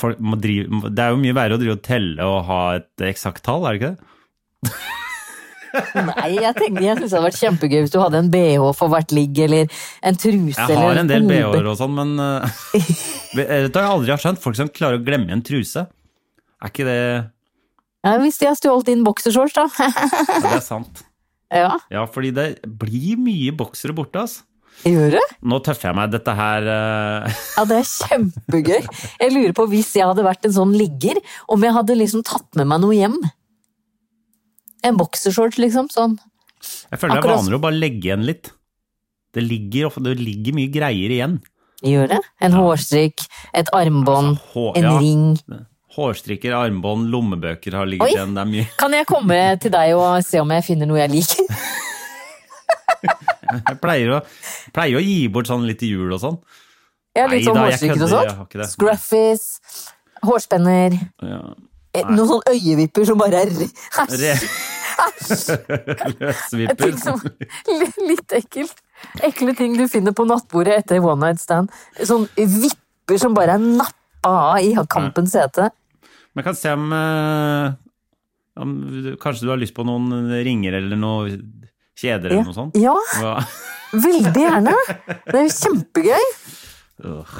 [0.00, 3.66] Drive, det er jo mye verre å drive og telle og ha et eksakt tall,
[3.66, 4.10] er det ikke det?
[5.70, 8.90] Nei, jeg tenkte jeg synes det hadde vært kjempegøy hvis du hadde en bh for
[8.92, 11.30] hvert ligg, eller en truse, Jeg har en del OB.
[11.30, 14.42] BH-er og sånn, men uh, har du jeg aldri har skjønt?
[14.42, 15.86] Folk som klarer å glemme en truse.
[16.60, 16.98] Er ikke det
[18.06, 19.68] Ja, hvis de har stjålet din boksershorts, da.
[19.78, 21.04] ja, Det er sant.
[21.54, 24.46] ja, Ja, fordi det blir mye boksere borte, altså.
[24.86, 25.34] Gjør du?
[25.50, 26.12] Nå tøffer jeg meg.
[26.14, 27.40] Dette her uh...
[27.58, 28.80] Ja, det er kjempegøy.
[29.20, 31.20] Jeg lurer på hvis jeg hadde vært en sånn ligger,
[31.52, 33.18] om jeg hadde liksom tatt med meg noe hjem.
[34.86, 35.90] En boksershorts, liksom.
[35.92, 36.16] Sånn.
[36.90, 38.52] Jeg føler det er vanligere å bare legge igjen litt.
[39.36, 41.36] Det ligger, det ligger mye greier igjen.
[41.86, 42.20] Gjør det?
[42.44, 43.22] En hårstrikk,
[43.56, 44.96] et armbånd, Altså, hår- en ja.
[45.00, 45.26] ring.
[45.96, 48.14] Hårstrikker, armbånd, lommebøker har ligget Oi.
[48.16, 48.34] igjen.
[48.36, 48.66] Det er mye.
[48.80, 51.44] Kan jeg komme til deg og se om jeg finner noe jeg liker?
[53.58, 54.20] Jeg pleier å,
[54.76, 56.38] pleier å gi bort sånn litt i jul og sånn.
[57.18, 58.68] Har litt sånn Neida, og sånt.
[58.70, 59.46] Scruffies,
[60.22, 60.94] hårspenner,
[61.26, 61.40] Ja.
[61.94, 63.50] eh, noen sånne øyevipper som bare er
[65.00, 65.56] Æsj!
[66.20, 66.96] Løsvipper.
[67.00, 67.20] Som
[68.08, 68.80] Litt ekkelt.
[69.24, 71.70] Ekle ting du finner på nattbordet etter one night stand.
[72.04, 75.70] Sånn vipper som bare er nappa av i kampens hete.
[76.34, 77.72] Men jeg kan se om, eh,
[78.60, 78.74] om
[79.22, 81.32] Kanskje du har lyst på noen ringer eller noe
[82.00, 82.78] kjeder eller noe sånt?
[82.80, 82.96] Ja,
[83.92, 84.74] veldig gjerne.
[85.26, 86.28] Det er jo kjempegøy.
[87.04, 87.38] Uh.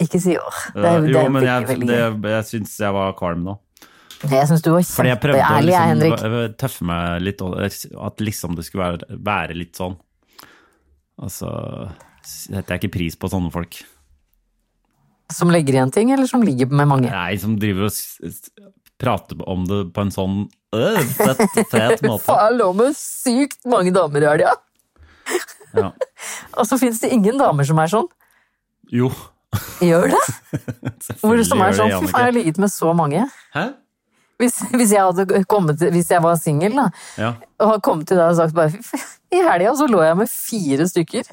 [0.00, 0.62] Ikke si åh.
[0.72, 3.58] Det er, uh, jo, er men jeg, veldig det, jeg syns jeg var kvalm nå.
[4.24, 6.14] Jeg syns du var Fordi jeg prøvde å kjempeærlig, jeg, Henrik.
[6.14, 7.42] liksom, tøffe meg litt,
[8.08, 9.98] at liksom det skulle være, være litt sånn.
[11.20, 11.50] Altså
[12.24, 13.82] Setter jeg ikke pris på sånne folk.
[15.32, 17.10] Som legger igjen ting, eller som ligger med mange?
[17.12, 18.70] Nei, som driver og
[19.00, 20.38] prater om det på en sånn
[20.74, 22.24] øh, fett, fet måte.
[22.26, 24.56] Faen, lå med sykt mange damer i helga.
[25.74, 25.90] Ja.
[26.58, 28.10] Og så fins det ingen damer som er sånn.
[28.92, 29.08] Jo,
[29.78, 30.20] Gjør det?
[31.22, 33.20] Hvor det som er sånn, fy faen, jeg har ligget med så mange.
[33.54, 33.68] Hæ?
[34.42, 36.74] Hvis, hvis jeg hadde kommet Hvis jeg var singel,
[37.14, 37.28] Ja.
[37.62, 38.74] og hadde kommet til deg og sagt bare
[39.30, 41.28] I helga så lå jeg med fire stykker.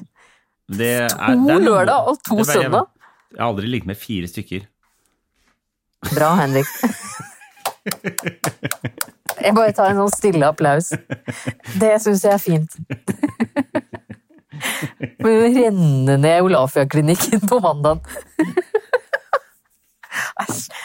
[0.70, 2.86] Det er, To lørdag og to søndag.
[3.34, 4.68] Jeg har aldri ligget med fire stykker.
[6.14, 6.70] Bra, Henrik.
[9.42, 10.92] Jeg bare tar en sånn stille applaus.
[11.80, 12.76] Det syns jeg er fint.
[15.22, 18.06] Men renne ned Olafia-klinikken på mandag.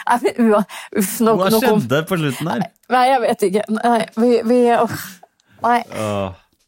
[0.08, 2.66] Uff, nå, Hva skjedde på slutten her?
[2.92, 3.64] Nei, jeg vet ikke.
[3.76, 5.00] Nei, vi, vi oh.
[5.64, 5.80] Nei,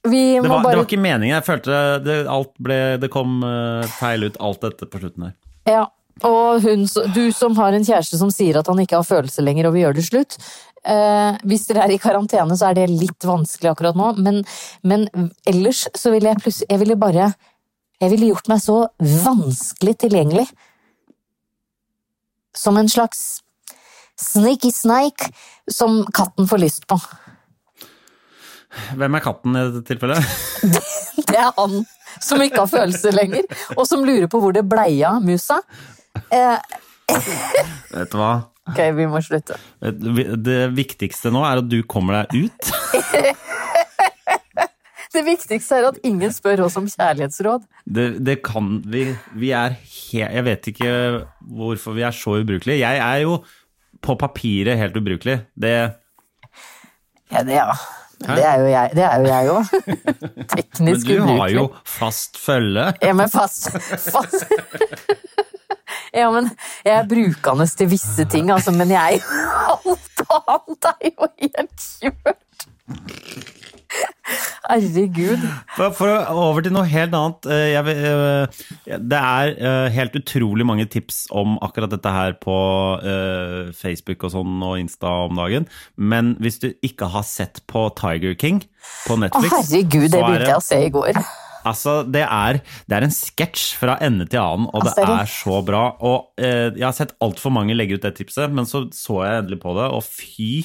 [0.09, 1.35] vi Det var, var, det var ikke meningen.
[1.37, 2.19] Jeg følte det,
[2.59, 5.35] ble, det kom eh, feil ut, alt dette på slutten her.
[5.69, 5.85] Ja,
[6.27, 6.85] og hun,
[7.15, 9.87] du som har en kjæreste som sier at han ikke har følelser lenger og vil
[9.87, 10.37] gjøre det slutt.
[10.81, 14.41] Eh, hvis dere er i karantene, så er det litt vanskelig akkurat nå, men,
[14.81, 15.05] men
[15.49, 17.27] ellers så ville jeg plutselig Jeg ville bare
[18.01, 20.47] Jeg ville gjort meg så vanskelig tilgjengelig.
[22.57, 23.43] Som en slags
[24.21, 25.29] sneaky snake
[25.71, 26.97] som katten får lyst på.
[28.97, 30.25] Hvem er katten i dette tilfellet?
[31.31, 31.83] Det er han
[32.21, 33.45] som ikke har følelser lenger,
[33.77, 35.61] og som lurer på hvor det blei av musa.
[36.33, 36.57] Eh,
[37.11, 38.33] Vet du hva?
[38.71, 39.59] Ok, vi må slutte.
[39.83, 42.73] Det viktigste nå er at du kommer deg ut.
[45.11, 47.65] Det viktigste er at ingen spør oss om kjærlighetsråd.
[47.83, 49.09] Det, det kan vi
[49.43, 50.93] Vi er he, Jeg vet ikke
[51.51, 52.79] hvorfor vi er så ubrukelige.
[52.85, 53.41] Jeg er jo
[54.01, 55.41] på papiret helt ubrukelig.
[55.59, 55.73] Det
[57.31, 57.75] Ja, det, ja.
[58.23, 59.75] det er jo jeg Det er jo jeg òg.
[60.39, 62.93] Men Teknisk du har jo fast følge.
[63.03, 63.71] Ja, men fast,
[64.07, 64.47] fast.
[66.21, 66.51] Ja, men
[66.85, 69.21] jeg er brukende til visse ting, altså, men jeg
[69.75, 72.47] alt annet er jo helt kjørt.
[74.71, 75.43] Herregud.
[75.75, 77.49] For, for over til noe helt annet.
[77.51, 82.55] eh, Jeg, eh, det er eh, helt utrolig mange tips om akkurat dette her på
[83.77, 85.67] Facebook og sånn og Insta om dagen.
[85.97, 88.63] Men hvis du ikke har sett på Tiger King
[89.09, 91.23] på Å, Netflix herregud, det begynte jeg å se i går.
[91.67, 95.07] Altså, det er, det er en sketsj fra ende til annen, og det Altså, er
[95.07, 95.83] det- er så bra.
[96.01, 99.43] Og eh, Jeg har sett altfor mange legge ut det tipset, men så så jeg
[99.45, 100.63] endelig på det, og fy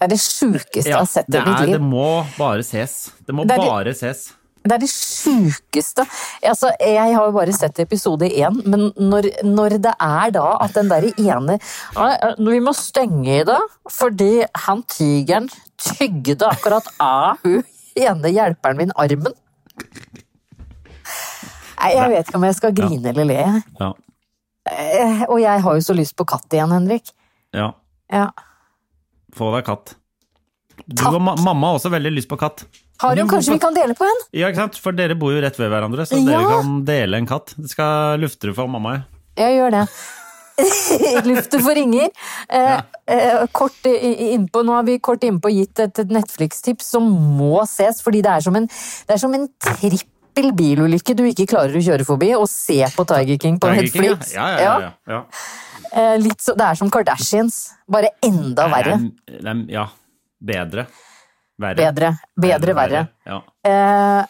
[0.00, 1.72] Det er det sjukeste jeg har sett i mitt liv.
[1.76, 3.10] det må bare ses.
[3.26, 4.32] Det må Det det- bare ses.
[4.62, 6.04] Det er det sjukeste.
[6.44, 10.74] Altså, jeg har jo bare sett episode én, men når, når det er da at
[10.74, 11.58] den derre ene
[11.96, 13.56] «Nei, Vi må stenge i det,
[13.90, 15.48] fordi han tigeren
[15.80, 17.62] tygde akkurat av hun
[18.06, 19.34] ene hjelperen min armen.
[21.80, 23.38] Nei, jeg vet ikke om jeg skal grine eller le.
[23.80, 23.90] Ja.
[24.70, 27.12] Eh, Og jeg har jo så lyst på katt igjen, Henrik.
[27.56, 27.72] ja.
[28.12, 28.28] Ja.
[29.32, 29.94] Få deg katt.
[30.90, 32.64] Du og ma mamma har også veldig lyst på katt.
[33.00, 34.18] Har hun, Du- kanskje vi kan dele på en?
[34.34, 34.76] Ja, ikke sant?
[34.82, 36.24] For dere bor jo rett ved hverandre, så Ja.
[36.26, 37.54] dere kan dele en katt.
[37.56, 38.92] Det skal lufte for mamma.
[38.96, 39.02] ja.
[39.46, 39.88] Jeg gjør det.
[41.30, 42.10] Luftet for ringer.
[42.48, 46.90] Eh, eh, kort i- i- innpå, nå har vi kort innpå gitt et, et Netflix-tips
[46.96, 47.06] som
[47.38, 51.48] må ses, fordi det er som en, det er som en trippel bilulykke du ikke
[51.50, 54.14] klarer å kjøre forbi, og se på Tiger King på Tiger King, ja.
[54.14, 54.34] Netflix.
[54.34, 54.90] Ja, ja, ja, ja.
[55.14, 55.22] ja.
[55.90, 58.98] Eh, så, det er som Kardashians, bare enda verre.
[59.28, 59.86] Er- er- Ja.
[60.40, 60.86] Bedre.
[61.60, 61.76] Verre.
[61.76, 62.12] Bedre.
[62.40, 63.00] Bedre, verre.
[63.28, 63.40] Ja.
[63.68, 64.22] Eh,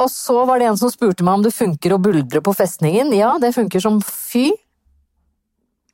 [0.00, 3.14] og så var det en som spurte meg om det funker å buldre på festningen.
[3.16, 4.50] Ja, det funker som fy.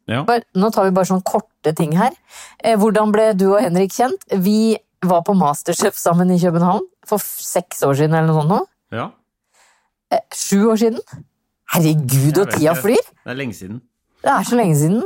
[0.07, 0.23] Ja.
[0.55, 2.15] Nå tar vi bare sånne korte ting her.
[2.63, 4.23] Eh, hvordan ble du og Henrik kjent?
[4.39, 4.77] Vi
[5.07, 8.61] var på Masterchef sammen i København for seks år siden eller noe sånt nå.
[8.97, 9.11] ja.
[10.15, 11.01] Eh, sju år siden?
[11.75, 13.03] Herregud, og tida flyr!
[13.25, 13.81] Det er lenge siden.
[14.23, 15.03] Det er så lenge siden.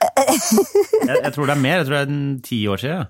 [0.00, 1.80] Jeg, jeg tror det er mer.
[1.80, 3.08] Jeg tror det er ti år siden.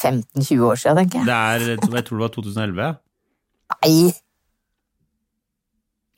[0.00, 1.26] 15-20 år siden, tenker jeg.
[1.26, 1.66] Det er,
[1.98, 2.90] jeg tror det var 2011.
[3.74, 4.12] Nei!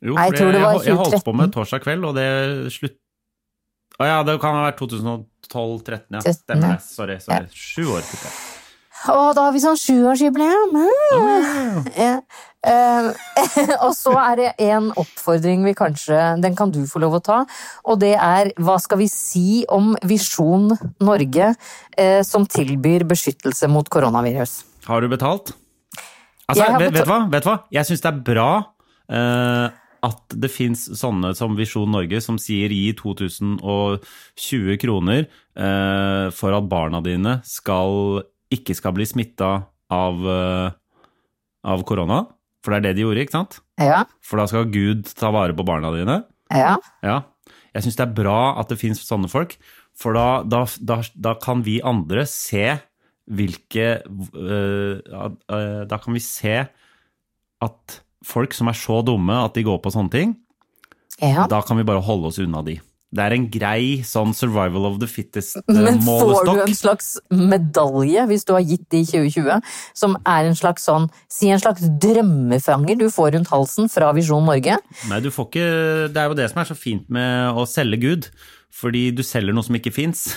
[0.03, 2.15] Jo, for jeg fordi tror det var jeg, jeg holdt på med torsdag kveld, og
[2.19, 2.29] det
[2.75, 2.99] slutt...
[4.01, 6.17] Å ja, det kan ha vært 2012-2013.
[6.17, 6.33] ja.
[6.33, 6.81] Stemmer det.
[6.87, 7.19] Sorry.
[7.21, 7.47] sorry.
[7.53, 8.03] Sju år.
[8.03, 8.33] jeg.
[9.11, 10.77] Å, da har vi sånn sjuårsjubileum!
[11.99, 12.21] Ja.
[12.63, 13.07] Eh,
[13.85, 17.41] og så er det en oppfordring vi kanskje Den kan du få lov å ta.
[17.91, 20.71] Og det er hva skal vi si om Visjon
[21.03, 21.49] Norge,
[21.99, 24.61] eh, som tilbyr beskyttelse mot koronavirus?
[24.87, 25.51] Har du betalt?
[26.47, 26.83] Altså, Jeg betalt.
[26.85, 27.21] vet, vet, du hva?
[27.35, 27.59] vet du hva?
[27.75, 28.49] Jeg syns det er bra
[29.11, 36.57] eh, at det fins sånne som Visjon Norge som sier gi 2020 kroner eh, for
[36.57, 38.23] at barna dine skal,
[38.53, 39.53] ikke skal bli smitta
[39.93, 40.71] av, eh,
[41.71, 42.25] av korona.
[42.63, 43.61] For det er det de gjorde, ikke sant?
[43.83, 46.25] Ja, For da skal Gud ta vare på barna dine.
[46.55, 46.79] ja.
[47.03, 47.23] Ja.
[47.73, 49.55] Jeg syns det er bra at det fins sånne folk,
[49.97, 52.67] for da, da, da, da kan vi andre se
[53.33, 56.67] hvilke øh, øh, Da kan vi se
[57.63, 60.37] at folk som er så dumme at de går på sånne ting,
[61.21, 61.47] Ja.
[61.47, 62.81] da kan vi bare holde oss unna de.
[63.13, 65.85] Det er en grei sånn survival of the fittest-målestokk.
[65.85, 69.61] Men får du en slags medalje hvis du har gitt det i 2020,
[69.93, 74.47] som er en slags sånn, si en slags drømmefanger du får rundt halsen fra Visjon
[74.49, 74.79] Norge?
[75.11, 75.67] Nei, du får ikke
[76.15, 78.31] Det er jo det som er så fint med å selge Gud.
[78.73, 80.31] Fordi du selger noe som ikke fins.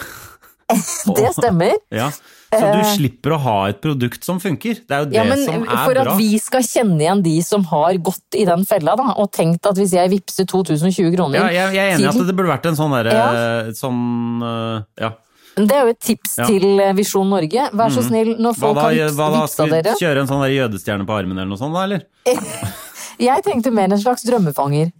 [1.15, 1.71] Det stemmer.
[1.95, 2.09] Ja.
[2.53, 4.75] Så du slipper å ha et produkt som funker.
[4.87, 5.17] Det er jo det Eh.
[5.17, 6.03] Ja, men som er For bra.
[6.13, 9.65] at vi skal kjenne igjen de som har gått i den fella, da, og tenkt
[9.65, 12.35] at hvis jeg vippser 2020 kroner Ja, jeg, jeg er enig i til- at det
[12.37, 13.71] burde vært en sånn derre Ja.
[13.73, 15.11] Sånn øh, Ja.
[15.57, 16.45] Det er jo et tips Ja.
[16.45, 17.69] til eh, Visjon Norge.
[17.73, 18.81] Vær så snill, når Hva folk da?
[18.81, 19.45] har Hva da?
[19.47, 22.01] Skal vi dere kjøre en sånn jødestjerne på armen eller noe sånt, da, eller?
[23.19, 24.91] Jeg tenkte mer en slags drømmefanger.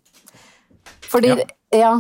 [1.16, 1.46] Fordi, Ja.
[1.72, 1.94] ja,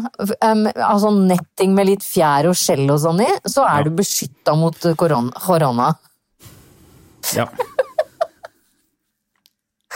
[0.51, 3.83] um, altså netting med litt fjær og skjell og sånn i, så er Ja.
[3.83, 5.95] du beskytta mot korona.
[7.33, 7.47] Ja.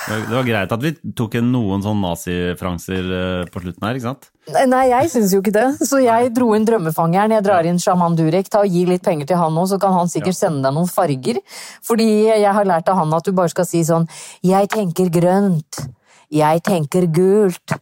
[0.07, 4.07] Det var- greit at vi tok en noen sånn nazifranser øh, på slutten her, ikke
[4.07, 4.29] sant?
[4.71, 5.67] Nei, jeg syns jo ikke det.
[5.85, 7.31] Så jeg dro inn drømmefangeren.
[7.35, 8.49] Jeg drar inn sjaman Durek.
[8.49, 10.89] Ta og Gi litt penger til han òg, så kan han sikkert sende deg noen
[10.89, 11.37] farger.
[11.85, 14.07] Fordi jeg har lært av han at du bare skal si sånn
[14.41, 15.83] Jeg tenker grønt.
[16.31, 17.77] Jeg tenker gult.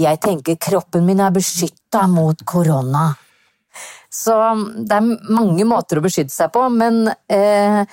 [0.00, 3.10] Jeg tenker kroppen min er beskytta mot korona.
[4.10, 4.34] Så
[4.88, 7.84] det er mange måter å beskytte seg på, men eh,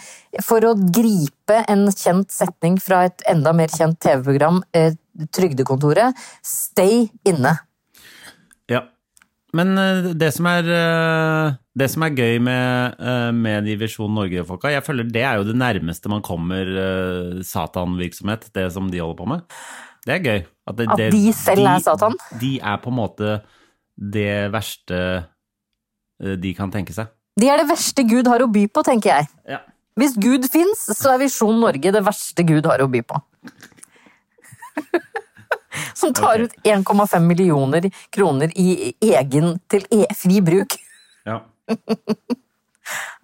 [0.42, 4.96] for å gripe en kjent setning fra et enda mer kjent TV-program, eh,
[5.34, 7.56] Trygdekontoret, stay inne.
[8.70, 8.84] Ja.
[9.56, 14.14] Men øh, det som er øh, det som er gøy med, øh, med de Visjon
[14.14, 16.70] Norge-folka, jeg føler det er jo det nærmeste man kommer
[17.46, 19.46] satanvirksomhet, det som de holder på med.
[20.08, 20.42] Det er gøy.
[20.68, 22.16] At, det, At det- de selv er Satan?
[22.40, 23.38] De er på en måte
[23.98, 25.00] det verste
[26.22, 27.10] øh, de kan tenke seg.
[27.38, 29.28] De er det verste Gud har å by på, tenker jeg.
[29.50, 29.60] Ja.
[29.98, 33.20] Hvis Gud fins, så er Visjon Norge det verste Gud har å by på.
[35.98, 40.78] Som tar ut 1,5 millioner kroner i egen til e fri bruk.
[41.28, 41.42] Ja.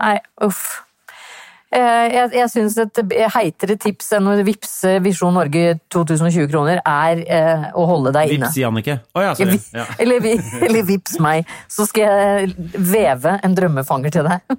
[0.04, 0.66] Nei, uff.
[1.74, 3.00] Eh, Jeg, jeg syns et
[3.34, 8.50] heitere tips enn å vippse Visjon Norge 2020 kroner, er eh, å holde deg inne.
[8.52, 9.00] Vips, Jannicke.
[9.18, 9.58] Å ja, sorry.
[9.74, 9.86] Ja.
[10.04, 10.28] Eller,
[10.68, 14.58] eller vips meg, så skal jeg veve en drømmefanger til deg.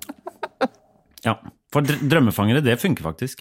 [1.28, 1.36] ja.
[1.74, 3.40] For drømmefangere, det funker faktisk.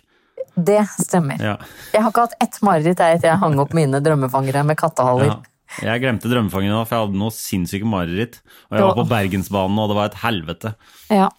[0.54, 1.42] Det stemmer.
[1.42, 1.56] Ja.
[1.94, 5.32] Jeg har ikke hatt ett mareritt jeg etter jeg hang opp mine drømmefangere med kattehaler.
[5.32, 5.40] Ja.
[5.82, 8.40] Jeg glemte drømmefangeren nå, for jeg hadde noe sinnssyke mareritt.
[8.70, 10.74] Og jeg var på Bergensbanen, og det var et helvete.
[11.14, 11.30] Ja.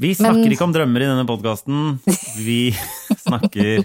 [0.00, 1.98] Vi snakker Men- ikke om drømmer i denne podkasten.
[2.40, 2.72] Vi
[3.26, 3.84] snakker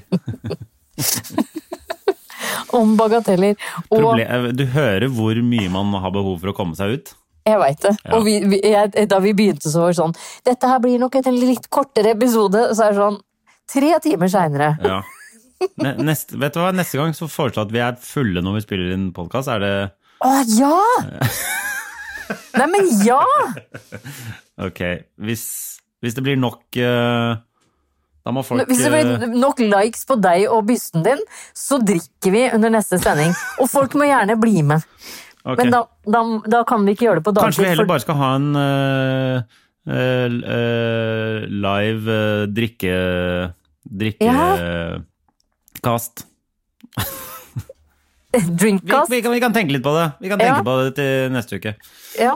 [2.75, 3.55] Om bagateller.
[3.89, 7.13] Og proble- Du hører hvor mye man har behov for å komme seg ut.
[7.45, 7.91] jeg veit det.
[8.05, 8.13] Ja.
[8.17, 10.15] Og vi, vi, jeg, da vi begynte, så var det sånn
[10.47, 12.63] Dette her blir nok en litt kortere episode.
[12.75, 13.19] Så er det sånn
[13.65, 14.71] Tre timer seinere.
[14.85, 14.99] Ja.
[15.97, 16.69] Neste, vet du hva?
[16.75, 19.49] Neste gang så foreslår jeg at vi er fulle når vi spiller inn podkast.
[19.49, 19.71] Er det
[20.21, 20.75] Å ja!
[22.59, 23.21] Nei, men ja!
[24.61, 24.81] Ok.
[25.17, 25.45] Hvis,
[26.05, 27.35] hvis det blir nok eh,
[28.25, 29.05] Da må folk Hvis det eh, blir
[29.41, 31.21] nok likes på deg og bysten din,
[31.57, 33.31] så drikker vi under neste sending.
[33.61, 34.81] Og folk må gjerne bli med.
[35.45, 35.57] Okay.
[35.59, 36.19] Men da, da,
[36.55, 37.45] da kan vi ikke gjøre det på dagtid.
[37.51, 39.37] Kanskje vi heller bare skal ha en uh,
[39.91, 40.27] uh,
[40.57, 42.95] eh, live uh, drikke...
[43.85, 46.25] Drikkekast.
[46.25, 46.31] Ja.
[48.33, 49.11] Drinkcast.
[49.11, 50.07] vi, kan, vi kan tenke litt på det.
[50.19, 50.63] Vi kan tenke Ja.
[50.65, 51.75] på det til neste uke.
[52.17, 52.33] Ja.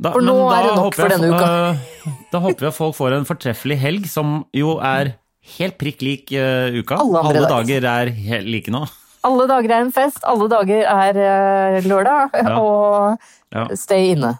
[0.00, 1.48] Da, For nå er det nok for jeg- denne uka.
[1.74, 5.14] eh, da håper vi at folk får en fortreffelig helg, som jo er
[5.58, 6.96] helt prikk lik uh, uka.
[6.96, 7.84] Alle andre dager.
[7.84, 8.86] er helt like nå.
[9.24, 12.56] Alle dager er en fest, alle dager er uh, lørdag, Ja.
[12.64, 13.18] og
[13.52, 13.66] Ja.
[13.76, 14.38] stay inne.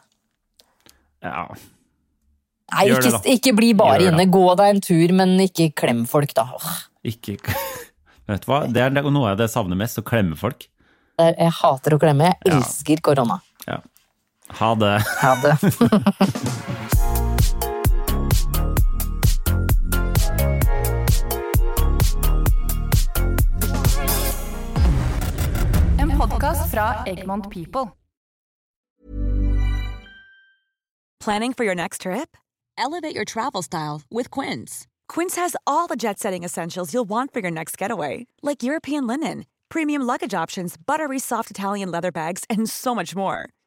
[1.22, 1.46] ja.
[2.72, 4.26] Nei, Gjør det, ikke, ikke bli bare Gjør inne.
[4.30, 6.44] Gå deg en tur, men ikke klem folk, da.
[6.54, 7.36] Åh, Ikke
[8.30, 8.61] Vet du hva?
[8.70, 10.68] Det er noe av det jeg savner mest, å klemme folk.
[11.18, 12.30] Jeg hater å klemme.
[12.46, 13.40] Jeg elsker korona.
[14.51, 14.57] Ja.
[14.66, 15.05] Ha det.
[15.20, 15.59] Ha det.
[25.98, 27.90] En podkast fra Egmont People.
[31.24, 32.36] Planning for your next trip?
[32.78, 34.86] Elevate your travel style with Quince.
[35.09, 39.07] Quince has all the jet setting essentials you'll want for your next getaway, like European
[39.07, 43.51] linen, premium luggage options, buttery soft Italian leather bags, and so much more.